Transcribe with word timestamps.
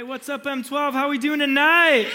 right, 0.00 0.08
what's 0.08 0.30
up, 0.30 0.44
M12? 0.44 0.92
How 0.92 1.06
are 1.06 1.08
we 1.10 1.18
doing 1.18 1.40
tonight? 1.40 2.06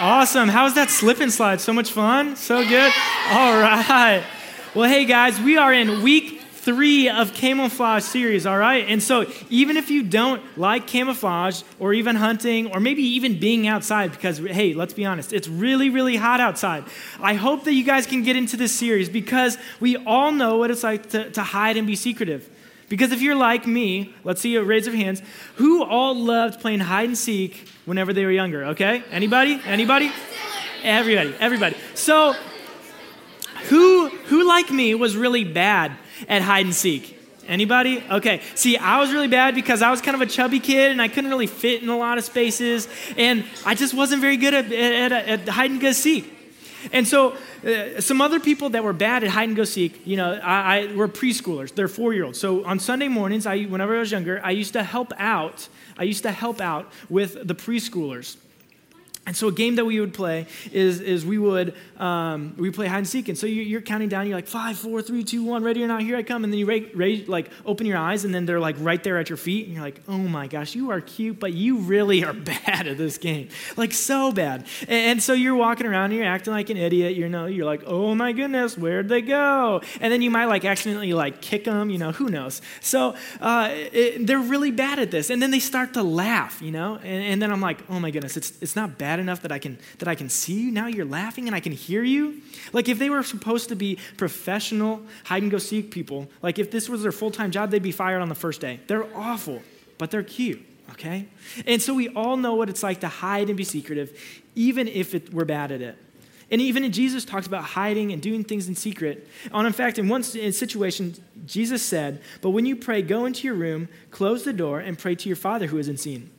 Awesome. 0.00 0.48
How's 0.48 0.74
that 0.74 0.90
slip 0.90 1.20
and 1.20 1.32
slide? 1.32 1.60
So 1.60 1.72
much 1.72 1.92
fun? 1.92 2.34
So 2.34 2.66
good? 2.66 2.92
All 3.30 3.60
right. 3.60 4.24
Well, 4.74 4.88
hey, 4.88 5.04
guys, 5.04 5.40
we 5.40 5.56
are 5.56 5.72
in 5.72 6.02
week 6.02 6.40
three 6.40 7.08
of 7.08 7.32
camouflage 7.32 8.02
series, 8.02 8.44
all 8.44 8.58
right? 8.58 8.86
And 8.88 9.00
so, 9.00 9.24
even 9.50 9.76
if 9.76 9.88
you 9.88 10.02
don't 10.02 10.42
like 10.58 10.88
camouflage 10.88 11.62
or 11.78 11.94
even 11.94 12.16
hunting 12.16 12.72
or 12.72 12.80
maybe 12.80 13.02
even 13.02 13.38
being 13.38 13.68
outside, 13.68 14.10
because 14.10 14.38
hey, 14.38 14.74
let's 14.74 14.92
be 14.92 15.04
honest, 15.04 15.32
it's 15.32 15.46
really, 15.46 15.90
really 15.90 16.16
hot 16.16 16.40
outside. 16.40 16.82
I 17.20 17.34
hope 17.34 17.64
that 17.64 17.74
you 17.74 17.84
guys 17.84 18.06
can 18.06 18.24
get 18.24 18.34
into 18.34 18.56
this 18.56 18.74
series 18.74 19.08
because 19.08 19.58
we 19.78 19.96
all 19.96 20.32
know 20.32 20.56
what 20.56 20.72
it's 20.72 20.82
like 20.82 21.10
to, 21.10 21.30
to 21.30 21.42
hide 21.42 21.76
and 21.76 21.86
be 21.86 21.94
secretive. 21.94 22.50
Because 22.88 23.12
if 23.12 23.20
you're 23.20 23.34
like 23.34 23.66
me, 23.66 24.14
let's 24.22 24.40
see 24.40 24.54
a 24.56 24.62
raise 24.62 24.86
of 24.86 24.94
hands, 24.94 25.22
who 25.56 25.82
all 25.82 26.14
loved 26.14 26.60
playing 26.60 26.80
hide 26.80 27.08
and 27.08 27.18
seek 27.18 27.68
whenever 27.84 28.12
they 28.12 28.24
were 28.24 28.30
younger, 28.30 28.66
okay? 28.66 29.02
Anybody? 29.10 29.60
Anybody? 29.64 30.12
Everybody, 30.82 31.34
everybody. 31.40 31.76
So, 31.94 32.34
who 33.68 34.08
who 34.08 34.46
like 34.46 34.70
me 34.70 34.94
was 34.94 35.16
really 35.16 35.42
bad 35.42 35.92
at 36.28 36.42
hide 36.42 36.66
and 36.66 36.74
seek? 36.74 37.14
Anybody? 37.48 38.02
Okay. 38.10 38.40
See, 38.54 38.76
I 38.76 39.00
was 39.00 39.12
really 39.12 39.28
bad 39.28 39.54
because 39.54 39.82
I 39.82 39.90
was 39.90 40.00
kind 40.00 40.14
of 40.14 40.20
a 40.20 40.26
chubby 40.26 40.60
kid 40.60 40.90
and 40.90 41.00
I 41.00 41.08
couldn't 41.08 41.30
really 41.30 41.46
fit 41.46 41.82
in 41.82 41.88
a 41.88 41.96
lot 41.96 42.18
of 42.18 42.24
spaces, 42.24 42.88
and 43.16 43.44
I 43.64 43.74
just 43.74 43.94
wasn't 43.94 44.20
very 44.20 44.36
good 44.36 44.54
at, 44.54 44.72
at, 44.72 45.12
at 45.12 45.48
hide 45.48 45.70
and 45.70 45.80
go 45.80 45.92
seek. 45.92 46.35
And 46.92 47.06
so, 47.06 47.36
uh, 47.66 48.00
some 48.00 48.20
other 48.20 48.40
people 48.40 48.70
that 48.70 48.84
were 48.84 48.92
bad 48.92 49.24
at 49.24 49.30
hide 49.30 49.48
and 49.48 49.56
go 49.56 49.64
seek, 49.64 50.06
you 50.06 50.16
know, 50.16 50.34
I, 50.42 50.78
I 50.90 50.94
were 50.94 51.08
preschoolers. 51.08 51.74
They're 51.74 51.88
four 51.88 52.12
year 52.12 52.24
olds. 52.24 52.38
So 52.38 52.64
on 52.64 52.78
Sunday 52.78 53.08
mornings, 53.08 53.46
I, 53.46 53.64
whenever 53.64 53.96
I 53.96 54.00
was 54.00 54.12
younger, 54.12 54.40
I 54.44 54.52
used 54.52 54.72
to 54.74 54.82
help 54.82 55.12
out. 55.18 55.68
I 55.98 56.04
used 56.04 56.22
to 56.24 56.32
help 56.32 56.60
out 56.60 56.92
with 57.08 57.46
the 57.46 57.54
preschoolers. 57.54 58.36
And 59.26 59.36
so 59.36 59.48
a 59.48 59.52
game 59.52 59.74
that 59.74 59.84
we 59.84 59.98
would 59.98 60.14
play 60.14 60.46
is, 60.72 61.00
is 61.00 61.26
we 61.26 61.38
would 61.38 61.74
um, 61.98 62.54
we 62.56 62.70
play 62.70 62.86
hide 62.86 62.98
and 62.98 63.08
seek. 63.08 63.28
And 63.28 63.36
so 63.36 63.46
you're, 63.46 63.80
counting 63.80 64.08
down. 64.08 64.26
You're 64.26 64.36
like 64.36 64.46
five, 64.46 64.76
four, 64.78 65.00
three, 65.02 65.22
two, 65.22 65.44
one. 65.44 65.62
Ready 65.62 65.82
or 65.82 65.86
not? 65.86 66.02
Here 66.02 66.16
I 66.16 66.22
come. 66.22 66.44
And 66.44 66.52
then 66.52 66.58
you 66.58 67.24
like 67.26 67.50
open 67.64 67.86
your 67.86 67.98
eyes, 67.98 68.24
and 68.24 68.34
then 68.34 68.46
they're 68.46 68.60
like 68.60 68.76
right 68.78 69.02
there 69.02 69.18
at 69.18 69.28
your 69.28 69.36
feet. 69.36 69.66
And 69.66 69.74
you're 69.74 69.84
like, 69.84 70.00
oh 70.08 70.18
my 70.18 70.46
gosh, 70.46 70.74
you 70.74 70.90
are 70.90 71.00
cute, 71.00 71.38
but 71.38 71.52
you 71.52 71.78
really 71.78 72.24
are 72.24 72.32
bad 72.66 72.86
at 72.86 72.98
this 72.98 73.18
game, 73.18 73.48
like 73.76 73.92
so 73.92 74.32
bad. 74.32 74.66
And, 74.82 74.90
and 74.90 75.22
so 75.22 75.32
you're 75.32 75.54
walking 75.54 75.86
around, 75.86 76.06
and 76.06 76.14
you're 76.14 76.26
acting 76.26 76.52
like 76.52 76.70
an 76.70 76.76
idiot. 76.76 77.14
You 77.14 77.28
know, 77.28 77.46
you're 77.46 77.66
like, 77.66 77.82
oh 77.86 78.14
my 78.14 78.32
goodness, 78.32 78.76
where'd 78.76 79.08
they 79.08 79.22
go? 79.22 79.80
And 80.00 80.12
then 80.12 80.22
you 80.22 80.30
might 80.30 80.46
like 80.46 80.64
accidentally 80.64 81.12
like 81.12 81.40
kick 81.40 81.64
them. 81.64 81.90
You 81.90 81.98
know, 81.98 82.12
who 82.12 82.28
knows? 82.28 82.60
So 82.80 83.14
uh, 83.40 83.70
it, 83.72 84.26
they're 84.26 84.38
really 84.38 84.70
bad 84.70 84.98
at 84.98 85.10
this. 85.10 85.30
And 85.30 85.40
then 85.40 85.50
they 85.50 85.60
start 85.60 85.94
to 85.94 86.02
laugh. 86.02 86.60
You 86.62 86.72
know, 86.72 86.96
and, 86.96 87.24
and 87.24 87.42
then 87.42 87.52
I'm 87.52 87.60
like, 87.60 87.78
oh 87.88 88.00
my 88.00 88.10
goodness, 88.10 88.36
it's 88.36 88.52
it's 88.60 88.76
not 88.76 88.98
bad 88.98 89.15
enough 89.18 89.42
that 89.42 89.52
I 89.52 89.58
can 89.58 89.78
that 89.98 90.08
I 90.08 90.14
can 90.14 90.28
see 90.28 90.60
you. 90.60 90.70
Now 90.70 90.86
you're 90.86 91.06
laughing 91.06 91.46
and 91.46 91.54
I 91.54 91.60
can 91.60 91.72
hear 91.72 92.02
you. 92.02 92.40
Like 92.72 92.88
if 92.88 92.98
they 92.98 93.10
were 93.10 93.22
supposed 93.22 93.68
to 93.68 93.76
be 93.76 93.98
professional 94.16 95.02
hide 95.24 95.42
and 95.42 95.50
go 95.50 95.58
seek 95.58 95.90
people, 95.90 96.28
like 96.42 96.58
if 96.58 96.70
this 96.70 96.88
was 96.88 97.02
their 97.02 97.12
full-time 97.12 97.50
job, 97.50 97.70
they'd 97.70 97.82
be 97.82 97.92
fired 97.92 98.20
on 98.20 98.28
the 98.28 98.34
first 98.34 98.60
day. 98.60 98.80
They're 98.86 99.06
awful, 99.16 99.62
but 99.98 100.10
they're 100.10 100.22
cute, 100.22 100.64
okay? 100.90 101.26
And 101.66 101.80
so 101.80 101.94
we 101.94 102.08
all 102.08 102.36
know 102.36 102.54
what 102.54 102.68
it's 102.68 102.82
like 102.82 103.00
to 103.00 103.08
hide 103.08 103.48
and 103.48 103.56
be 103.56 103.64
secretive, 103.64 104.18
even 104.54 104.88
if 104.88 105.14
it, 105.14 105.32
we're 105.32 105.44
bad 105.44 105.72
at 105.72 105.80
it. 105.82 105.96
And 106.50 106.60
even 106.60 106.90
Jesus 106.92 107.24
talks 107.24 107.46
about 107.46 107.64
hiding 107.64 108.12
and 108.12 108.22
doing 108.22 108.44
things 108.44 108.68
in 108.68 108.76
secret. 108.76 109.26
And 109.52 109.66
in 109.66 109.72
fact, 109.72 109.98
in 109.98 110.08
one 110.08 110.22
situation, 110.22 111.14
Jesus 111.44 111.82
said, 111.82 112.22
But 112.40 112.50
when 112.50 112.66
you 112.66 112.76
pray, 112.76 113.02
go 113.02 113.26
into 113.26 113.46
your 113.46 113.56
room, 113.56 113.88
close 114.12 114.44
the 114.44 114.52
door, 114.52 114.78
and 114.78 114.96
pray 114.96 115.16
to 115.16 115.28
your 115.28 115.36
Father 115.36 115.66
who 115.66 115.78
is 115.78 115.88
unseen. 115.88 116.30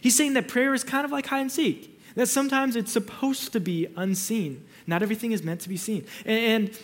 He's 0.00 0.16
saying 0.16 0.32
that 0.34 0.48
prayer 0.48 0.74
is 0.74 0.82
kind 0.82 1.04
of 1.04 1.12
like 1.12 1.26
hide 1.26 1.42
and 1.42 1.52
seek. 1.52 1.91
That 2.14 2.26
sometimes 2.28 2.76
it's 2.76 2.92
supposed 2.92 3.52
to 3.52 3.60
be 3.60 3.88
unseen. 3.96 4.64
Not 4.86 5.02
everything 5.02 5.32
is 5.32 5.42
meant 5.42 5.60
to 5.62 5.68
be 5.68 5.76
seen. 5.76 6.04
And, 6.24 6.76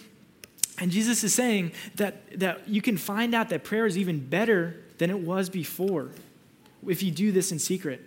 and 0.78 0.90
Jesus 0.90 1.24
is 1.24 1.34
saying 1.34 1.72
that, 1.96 2.38
that 2.38 2.68
you 2.68 2.80
can 2.80 2.96
find 2.96 3.34
out 3.34 3.48
that 3.50 3.64
prayer 3.64 3.86
is 3.86 3.98
even 3.98 4.20
better 4.20 4.76
than 4.98 5.10
it 5.10 5.18
was 5.18 5.48
before 5.48 6.10
if 6.86 7.02
you 7.02 7.10
do 7.10 7.32
this 7.32 7.52
in 7.52 7.58
secret. 7.58 8.04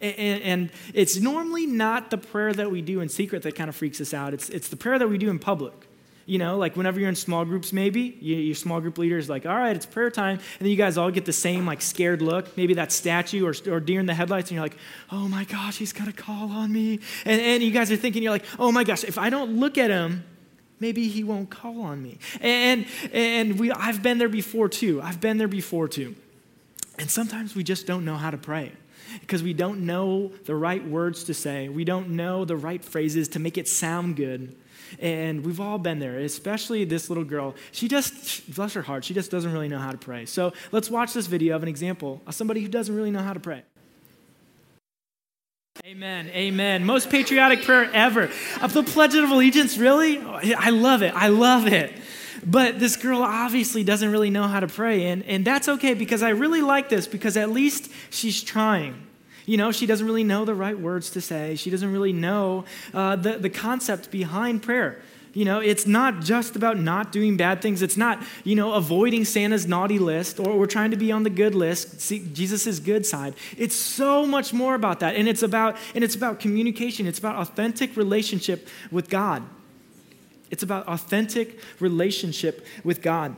And, 0.00 0.42
and, 0.42 0.70
it's 0.94 1.18
normally 1.18 1.66
not 1.66 2.10
the 2.10 2.18
prayer 2.18 2.52
that 2.52 2.70
we 2.70 2.82
do 2.82 3.00
in 3.00 3.08
secret 3.08 3.42
that 3.42 3.56
kind 3.56 3.68
of 3.68 3.74
freaks 3.74 4.00
us 4.00 4.14
out. 4.14 4.32
It's, 4.32 4.48
it's 4.48 4.68
the 4.68 4.76
prayer 4.76 4.98
that 4.98 5.08
we 5.08 5.18
do 5.18 5.28
in 5.28 5.38
public. 5.38 5.87
You 6.28 6.36
know, 6.36 6.58
like 6.58 6.76
whenever 6.76 7.00
you're 7.00 7.08
in 7.08 7.14
small 7.14 7.46
groups, 7.46 7.72
maybe 7.72 8.18
you, 8.20 8.36
your 8.36 8.54
small 8.54 8.82
group 8.82 8.98
leader 8.98 9.16
is 9.16 9.30
like, 9.30 9.46
all 9.46 9.56
right, 9.56 9.74
it's 9.74 9.86
prayer 9.86 10.10
time. 10.10 10.34
And 10.36 10.60
then 10.60 10.68
you 10.68 10.76
guys 10.76 10.98
all 10.98 11.10
get 11.10 11.24
the 11.24 11.32
same, 11.32 11.64
like, 11.64 11.80
scared 11.80 12.20
look. 12.20 12.54
Maybe 12.54 12.74
that 12.74 12.92
statue 12.92 13.46
or, 13.46 13.54
or 13.72 13.80
deer 13.80 13.98
in 13.98 14.04
the 14.04 14.12
headlights. 14.12 14.50
And 14.50 14.56
you're 14.56 14.64
like, 14.64 14.76
oh 15.10 15.26
my 15.26 15.44
gosh, 15.44 15.78
he's 15.78 15.94
going 15.94 16.12
to 16.12 16.12
call 16.12 16.50
on 16.50 16.70
me. 16.70 17.00
And, 17.24 17.40
and 17.40 17.62
you 17.62 17.70
guys 17.70 17.90
are 17.90 17.96
thinking, 17.96 18.22
you're 18.22 18.30
like, 18.30 18.44
oh 18.58 18.70
my 18.70 18.84
gosh, 18.84 19.04
if 19.04 19.16
I 19.16 19.30
don't 19.30 19.58
look 19.58 19.78
at 19.78 19.90
him, 19.90 20.22
maybe 20.80 21.08
he 21.08 21.24
won't 21.24 21.48
call 21.48 21.80
on 21.80 22.02
me. 22.02 22.18
And, 22.42 22.84
and 23.14 23.58
we, 23.58 23.72
I've 23.72 24.02
been 24.02 24.18
there 24.18 24.28
before 24.28 24.68
too. 24.68 25.00
I've 25.00 25.22
been 25.22 25.38
there 25.38 25.48
before 25.48 25.88
too. 25.88 26.14
And 26.98 27.10
sometimes 27.10 27.54
we 27.54 27.64
just 27.64 27.86
don't 27.86 28.04
know 28.04 28.16
how 28.16 28.30
to 28.30 28.36
pray 28.36 28.72
because 29.20 29.42
we 29.42 29.54
don't 29.54 29.86
know 29.86 30.30
the 30.44 30.54
right 30.54 30.86
words 30.86 31.24
to 31.24 31.32
say. 31.32 31.70
We 31.70 31.84
don't 31.84 32.10
know 32.10 32.44
the 32.44 32.56
right 32.56 32.84
phrases 32.84 33.28
to 33.28 33.38
make 33.38 33.56
it 33.56 33.66
sound 33.66 34.16
good. 34.16 34.54
And 35.00 35.44
we've 35.44 35.60
all 35.60 35.78
been 35.78 35.98
there, 35.98 36.18
especially 36.18 36.84
this 36.84 37.08
little 37.08 37.24
girl. 37.24 37.54
She 37.72 37.88
just, 37.88 38.54
bless 38.54 38.74
her 38.74 38.82
heart, 38.82 39.04
she 39.04 39.14
just 39.14 39.30
doesn't 39.30 39.52
really 39.52 39.68
know 39.68 39.78
how 39.78 39.92
to 39.92 39.98
pray. 39.98 40.26
So 40.26 40.52
let's 40.72 40.90
watch 40.90 41.12
this 41.12 41.26
video 41.26 41.56
of 41.56 41.62
an 41.62 41.68
example 41.68 42.22
of 42.26 42.34
somebody 42.34 42.60
who 42.60 42.68
doesn't 42.68 42.94
really 42.94 43.10
know 43.10 43.22
how 43.22 43.32
to 43.32 43.40
pray. 43.40 43.62
Amen. 45.86 46.28
Amen. 46.28 46.84
Most 46.84 47.08
patriotic 47.08 47.62
prayer 47.62 47.88
ever. 47.92 48.30
Of 48.60 48.72
the 48.72 48.82
Pledge 48.82 49.14
of 49.14 49.30
Allegiance, 49.30 49.78
really? 49.78 50.18
I 50.18 50.70
love 50.70 51.02
it. 51.02 51.14
I 51.14 51.28
love 51.28 51.66
it. 51.66 51.92
But 52.44 52.78
this 52.78 52.96
girl 52.96 53.22
obviously 53.22 53.84
doesn't 53.84 54.10
really 54.10 54.30
know 54.30 54.44
how 54.44 54.60
to 54.60 54.66
pray. 54.66 55.06
And, 55.06 55.22
and 55.24 55.44
that's 55.44 55.68
okay 55.68 55.94
because 55.94 56.22
I 56.22 56.30
really 56.30 56.62
like 56.62 56.88
this 56.88 57.06
because 57.06 57.36
at 57.36 57.50
least 57.50 57.90
she's 58.10 58.42
trying 58.42 59.07
you 59.48 59.56
know, 59.56 59.72
she 59.72 59.86
doesn't 59.86 60.06
really 60.06 60.24
know 60.24 60.44
the 60.44 60.54
right 60.54 60.78
words 60.78 61.08
to 61.10 61.22
say. 61.22 61.56
She 61.56 61.70
doesn't 61.70 61.90
really 61.90 62.12
know 62.12 62.66
uh, 62.92 63.16
the, 63.16 63.38
the 63.38 63.48
concept 63.48 64.10
behind 64.10 64.62
prayer. 64.62 65.00
You 65.32 65.46
know, 65.46 65.60
it's 65.60 65.86
not 65.86 66.20
just 66.20 66.54
about 66.54 66.78
not 66.78 67.12
doing 67.12 67.38
bad 67.38 67.62
things. 67.62 67.80
It's 67.80 67.96
not, 67.96 68.22
you 68.44 68.54
know, 68.54 68.74
avoiding 68.74 69.24
Santa's 69.24 69.66
naughty 69.66 69.98
list 69.98 70.38
or 70.38 70.58
we're 70.58 70.66
trying 70.66 70.90
to 70.90 70.98
be 70.98 71.10
on 71.10 71.22
the 71.22 71.30
good 71.30 71.54
list, 71.54 72.00
see 72.02 72.28
Jesus' 72.30 72.78
good 72.78 73.06
side. 73.06 73.34
It's 73.56 73.74
so 73.74 74.26
much 74.26 74.52
more 74.52 74.74
about 74.74 75.00
that. 75.00 75.16
And 75.16 75.26
it's 75.26 75.42
about 75.42 75.78
and 75.94 76.04
it's 76.04 76.14
about 76.14 76.40
communication. 76.40 77.06
It's 77.06 77.18
about 77.18 77.36
authentic 77.36 77.96
relationship 77.96 78.68
with 78.90 79.08
God. 79.08 79.42
It's 80.50 80.62
about 80.62 80.86
authentic 80.88 81.60
relationship 81.80 82.66
with 82.84 83.00
God. 83.00 83.34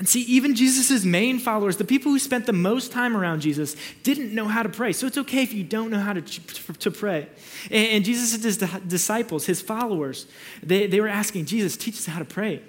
And 0.00 0.08
see, 0.08 0.22
even 0.22 0.54
Jesus' 0.54 1.04
main 1.04 1.38
followers, 1.38 1.76
the 1.76 1.84
people 1.84 2.10
who 2.10 2.18
spent 2.18 2.46
the 2.46 2.54
most 2.54 2.90
time 2.90 3.14
around 3.14 3.40
Jesus, 3.42 3.76
didn't 4.02 4.34
know 4.34 4.46
how 4.46 4.62
to 4.62 4.70
pray. 4.70 4.94
So 4.94 5.06
it's 5.06 5.18
okay 5.18 5.42
if 5.42 5.52
you 5.52 5.62
don't 5.62 5.90
know 5.90 5.98
how 5.98 6.14
to, 6.14 6.22
to 6.22 6.90
pray. 6.90 7.28
And, 7.70 8.02
Jesus' 8.02 8.56
disciples, 8.56 9.44
his 9.44 9.60
followers, 9.60 10.26
they, 10.62 10.86
they 10.86 11.02
were 11.02 11.08
asking, 11.08 11.44
Jesus, 11.44 11.76
teach 11.76 11.96
us 11.96 12.06
how 12.06 12.18
to 12.18 12.24
pray. 12.24 12.62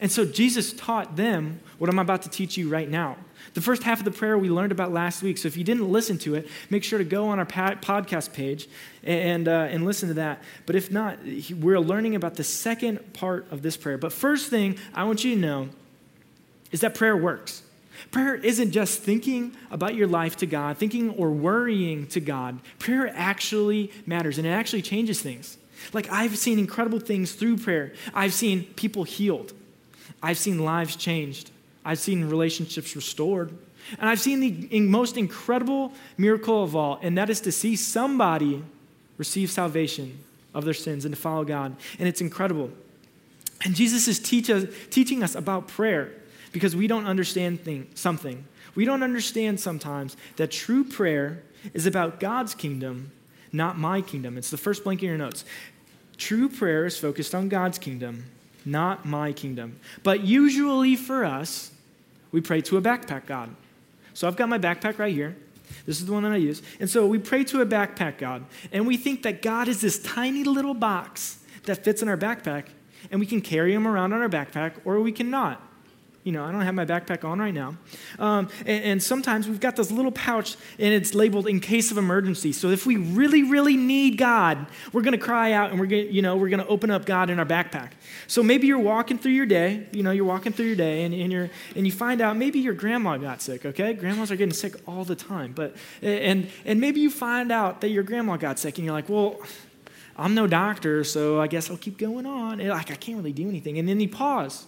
And 0.00 0.10
so 0.10 0.24
Jesus 0.24 0.72
taught 0.72 1.16
them 1.16 1.60
what 1.76 1.90
I'm 1.90 1.98
about 1.98 2.22
to 2.22 2.30
teach 2.30 2.56
you 2.56 2.70
right 2.70 2.88
now. 2.88 3.18
The 3.52 3.60
first 3.60 3.82
half 3.82 3.98
of 3.98 4.06
the 4.06 4.10
prayer 4.10 4.38
we 4.38 4.48
learned 4.48 4.72
about 4.72 4.90
last 4.90 5.22
week. 5.22 5.36
So 5.36 5.48
if 5.48 5.58
you 5.58 5.64
didn't 5.64 5.92
listen 5.92 6.16
to 6.20 6.34
it, 6.34 6.48
make 6.70 6.82
sure 6.82 6.98
to 6.98 7.04
go 7.04 7.28
on 7.28 7.38
our 7.38 7.44
podcast 7.44 8.32
page 8.32 8.70
and, 9.02 9.48
uh, 9.48 9.68
and 9.70 9.84
listen 9.84 10.08
to 10.08 10.14
that. 10.14 10.42
But 10.64 10.76
if 10.76 10.90
not, 10.90 11.18
we're 11.58 11.78
learning 11.78 12.14
about 12.14 12.36
the 12.36 12.44
second 12.44 13.12
part 13.12 13.52
of 13.52 13.60
this 13.60 13.76
prayer. 13.76 13.98
But 13.98 14.14
first 14.14 14.48
thing 14.48 14.78
I 14.94 15.04
want 15.04 15.24
you 15.24 15.34
to 15.34 15.40
know 15.42 15.68
is 16.70 16.80
that 16.80 16.94
prayer 16.94 17.16
works. 17.16 17.62
Prayer 18.10 18.34
isn't 18.34 18.72
just 18.72 19.00
thinking 19.00 19.54
about 19.70 19.94
your 19.94 20.08
life 20.08 20.36
to 20.38 20.46
God, 20.46 20.78
thinking 20.78 21.10
or 21.10 21.30
worrying 21.30 22.06
to 22.08 22.20
God. 22.20 22.58
Prayer 22.78 23.12
actually 23.14 23.92
matters 24.06 24.38
and 24.38 24.46
it 24.46 24.50
actually 24.50 24.82
changes 24.82 25.20
things. 25.20 25.58
Like 25.92 26.10
I've 26.10 26.36
seen 26.36 26.58
incredible 26.58 26.98
things 26.98 27.32
through 27.32 27.58
prayer. 27.58 27.92
I've 28.14 28.32
seen 28.32 28.64
people 28.74 29.04
healed. 29.04 29.52
I've 30.22 30.38
seen 30.38 30.64
lives 30.64 30.96
changed. 30.96 31.50
I've 31.84 31.98
seen 31.98 32.28
relationships 32.28 32.94
restored. 32.96 33.50
And 33.98 34.08
I've 34.08 34.20
seen 34.20 34.40
the 34.40 34.80
most 34.80 35.16
incredible 35.16 35.92
miracle 36.18 36.62
of 36.62 36.76
all, 36.76 36.98
and 37.02 37.16
that 37.18 37.30
is 37.30 37.40
to 37.42 37.52
see 37.52 37.76
somebody 37.76 38.62
receive 39.16 39.50
salvation 39.50 40.18
of 40.54 40.64
their 40.64 40.74
sins 40.74 41.04
and 41.04 41.14
to 41.14 41.20
follow 41.20 41.44
God. 41.44 41.74
And 41.98 42.06
it's 42.06 42.20
incredible. 42.20 42.70
And 43.64 43.74
Jesus 43.74 44.06
is 44.06 44.18
teach 44.18 44.50
us, 44.50 44.64
teaching 44.90 45.22
us 45.22 45.34
about 45.34 45.68
prayer 45.68 46.12
because 46.52 46.74
we 46.74 46.86
don't 46.86 47.06
understand 47.06 47.62
thing, 47.62 47.88
something. 47.94 48.44
We 48.74 48.84
don't 48.84 49.02
understand 49.02 49.60
sometimes 49.60 50.16
that 50.36 50.50
true 50.50 50.84
prayer 50.84 51.42
is 51.74 51.86
about 51.86 52.20
God's 52.20 52.54
kingdom, 52.54 53.12
not 53.52 53.78
my 53.78 54.00
kingdom. 54.00 54.38
It's 54.38 54.50
the 54.50 54.56
first 54.56 54.84
blank 54.84 55.02
in 55.02 55.08
your 55.08 55.18
notes. 55.18 55.44
True 56.16 56.48
prayer 56.48 56.86
is 56.86 56.98
focused 56.98 57.34
on 57.34 57.48
God's 57.48 57.78
kingdom, 57.78 58.24
not 58.64 59.06
my 59.06 59.32
kingdom. 59.32 59.78
But 60.02 60.24
usually 60.24 60.96
for 60.96 61.24
us, 61.24 61.72
we 62.32 62.40
pray 62.40 62.60
to 62.62 62.76
a 62.76 62.82
backpack 62.82 63.26
God. 63.26 63.54
So 64.14 64.28
I've 64.28 64.36
got 64.36 64.48
my 64.48 64.58
backpack 64.58 64.98
right 64.98 65.14
here. 65.14 65.36
This 65.86 66.00
is 66.00 66.06
the 66.06 66.12
one 66.12 66.24
that 66.24 66.32
I 66.32 66.36
use. 66.36 66.62
And 66.78 66.90
so 66.90 67.06
we 67.06 67.18
pray 67.18 67.44
to 67.44 67.60
a 67.60 67.66
backpack 67.66 68.18
God, 68.18 68.44
and 68.72 68.86
we 68.86 68.96
think 68.96 69.22
that 69.22 69.40
God 69.40 69.68
is 69.68 69.80
this 69.80 70.02
tiny 70.02 70.44
little 70.44 70.74
box 70.74 71.38
that 71.64 71.84
fits 71.84 72.02
in 72.02 72.08
our 72.08 72.16
backpack, 72.16 72.66
and 73.10 73.20
we 73.20 73.26
can 73.26 73.40
carry 73.40 73.72
him 73.72 73.86
around 73.86 74.12
on 74.12 74.20
our 74.20 74.28
backpack, 74.28 74.74
or 74.84 75.00
we 75.00 75.12
cannot. 75.12 75.62
You 76.22 76.32
know, 76.32 76.44
I 76.44 76.52
don't 76.52 76.60
have 76.60 76.74
my 76.74 76.84
backpack 76.84 77.24
on 77.24 77.38
right 77.38 77.54
now. 77.54 77.76
Um, 78.18 78.50
and, 78.66 78.84
and, 78.84 79.02
sometimes 79.02 79.48
we've 79.48 79.58
got 79.58 79.76
this 79.76 79.90
little 79.90 80.12
pouch 80.12 80.56
and 80.78 80.92
it's 80.92 81.14
labeled 81.14 81.46
in 81.46 81.60
case 81.60 81.90
of 81.90 81.96
emergency. 81.96 82.52
So 82.52 82.68
if 82.68 82.84
we 82.84 82.96
really, 82.96 83.42
really 83.42 83.74
need 83.74 84.18
God, 84.18 84.66
we're 84.92 85.00
going 85.00 85.18
to 85.18 85.24
cry 85.24 85.52
out 85.52 85.70
and 85.70 85.80
we're 85.80 85.86
going 85.86 86.08
to, 86.08 86.12
you 86.12 86.20
know, 86.20 86.36
we're 86.36 86.50
going 86.50 86.60
to 86.60 86.66
open 86.66 86.90
up 86.90 87.06
God 87.06 87.30
in 87.30 87.38
our 87.38 87.46
backpack. 87.46 87.92
So 88.26 88.42
maybe 88.42 88.66
you're 88.66 88.78
walking 88.78 89.16
through 89.16 89.32
your 89.32 89.46
day, 89.46 89.86
you 89.92 90.02
know, 90.02 90.10
you're 90.10 90.26
walking 90.26 90.52
through 90.52 90.66
your 90.66 90.76
day 90.76 91.04
and, 91.04 91.14
and, 91.14 91.32
you're, 91.32 91.48
and 91.74 91.86
you 91.86 91.92
find 91.92 92.20
out 92.20 92.36
maybe 92.36 92.58
your 92.58 92.74
grandma 92.74 93.16
got 93.16 93.40
sick, 93.40 93.64
okay? 93.64 93.94
Grandmas 93.94 94.30
are 94.30 94.36
getting 94.36 94.52
sick 94.52 94.74
all 94.86 95.04
the 95.06 95.16
time. 95.16 95.52
But, 95.52 95.74
and, 96.02 96.50
and 96.66 96.78
maybe 96.82 97.00
you 97.00 97.10
find 97.10 97.50
out 97.50 97.80
that 97.80 97.88
your 97.88 98.02
grandma 98.02 98.36
got 98.36 98.58
sick 98.58 98.76
and 98.76 98.84
you're 98.84 98.94
like, 98.94 99.08
well, 99.08 99.40
I'm 100.18 100.34
no 100.34 100.46
doctor, 100.46 101.02
so 101.02 101.40
I 101.40 101.46
guess 101.46 101.70
I'll 101.70 101.78
keep 101.78 101.96
going 101.96 102.26
on. 102.26 102.60
And 102.60 102.68
like, 102.68 102.90
I 102.90 102.96
can't 102.96 103.16
really 103.16 103.32
do 103.32 103.48
anything. 103.48 103.78
And 103.78 103.88
then 103.88 104.00
you 104.00 104.08
pause 104.10 104.66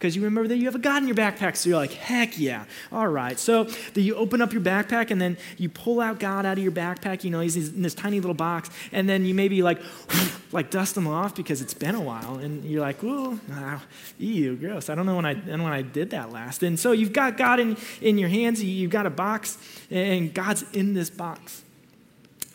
because 0.00 0.16
you 0.16 0.22
remember 0.22 0.48
that 0.48 0.56
you 0.56 0.64
have 0.64 0.74
a 0.74 0.78
God 0.78 1.02
in 1.02 1.06
your 1.06 1.16
backpack. 1.16 1.56
So 1.56 1.68
you're 1.68 1.78
like, 1.78 1.92
heck 1.92 2.38
yeah. 2.38 2.64
All 2.90 3.06
right. 3.06 3.38
So 3.38 3.64
then 3.64 4.02
you 4.02 4.14
open 4.14 4.40
up 4.40 4.50
your 4.50 4.62
backpack 4.62 5.10
and 5.10 5.20
then 5.20 5.36
you 5.58 5.68
pull 5.68 6.00
out 6.00 6.18
God 6.18 6.46
out 6.46 6.56
of 6.56 6.64
your 6.64 6.72
backpack. 6.72 7.22
You 7.22 7.28
know, 7.28 7.40
he's 7.40 7.68
in 7.68 7.82
this 7.82 7.92
tiny 7.92 8.18
little 8.18 8.32
box. 8.32 8.70
And 8.92 9.06
then 9.06 9.26
you 9.26 9.34
maybe 9.34 9.62
like, 9.62 9.78
like 10.52 10.70
dust 10.70 10.96
him 10.96 11.06
off 11.06 11.34
because 11.34 11.60
it's 11.60 11.74
been 11.74 11.94
a 11.94 12.00
while. 12.00 12.36
And 12.36 12.64
you're 12.64 12.80
like, 12.80 13.02
well, 13.02 13.38
wow, 13.46 13.78
ah, 13.78 13.82
ew, 14.16 14.56
gross. 14.56 14.88
I 14.88 14.94
don't 14.94 15.04
know 15.04 15.16
when 15.16 15.26
I, 15.26 15.34
when 15.34 15.60
I 15.60 15.82
did 15.82 16.08
that 16.10 16.32
last. 16.32 16.62
And 16.62 16.80
so 16.80 16.92
you've 16.92 17.12
got 17.12 17.36
God 17.36 17.60
in, 17.60 17.76
in 18.00 18.16
your 18.16 18.30
hands. 18.30 18.64
You've 18.64 18.90
got 18.90 19.04
a 19.04 19.10
box 19.10 19.58
and 19.90 20.32
God's 20.32 20.64
in 20.72 20.94
this 20.94 21.10
box. 21.10 21.62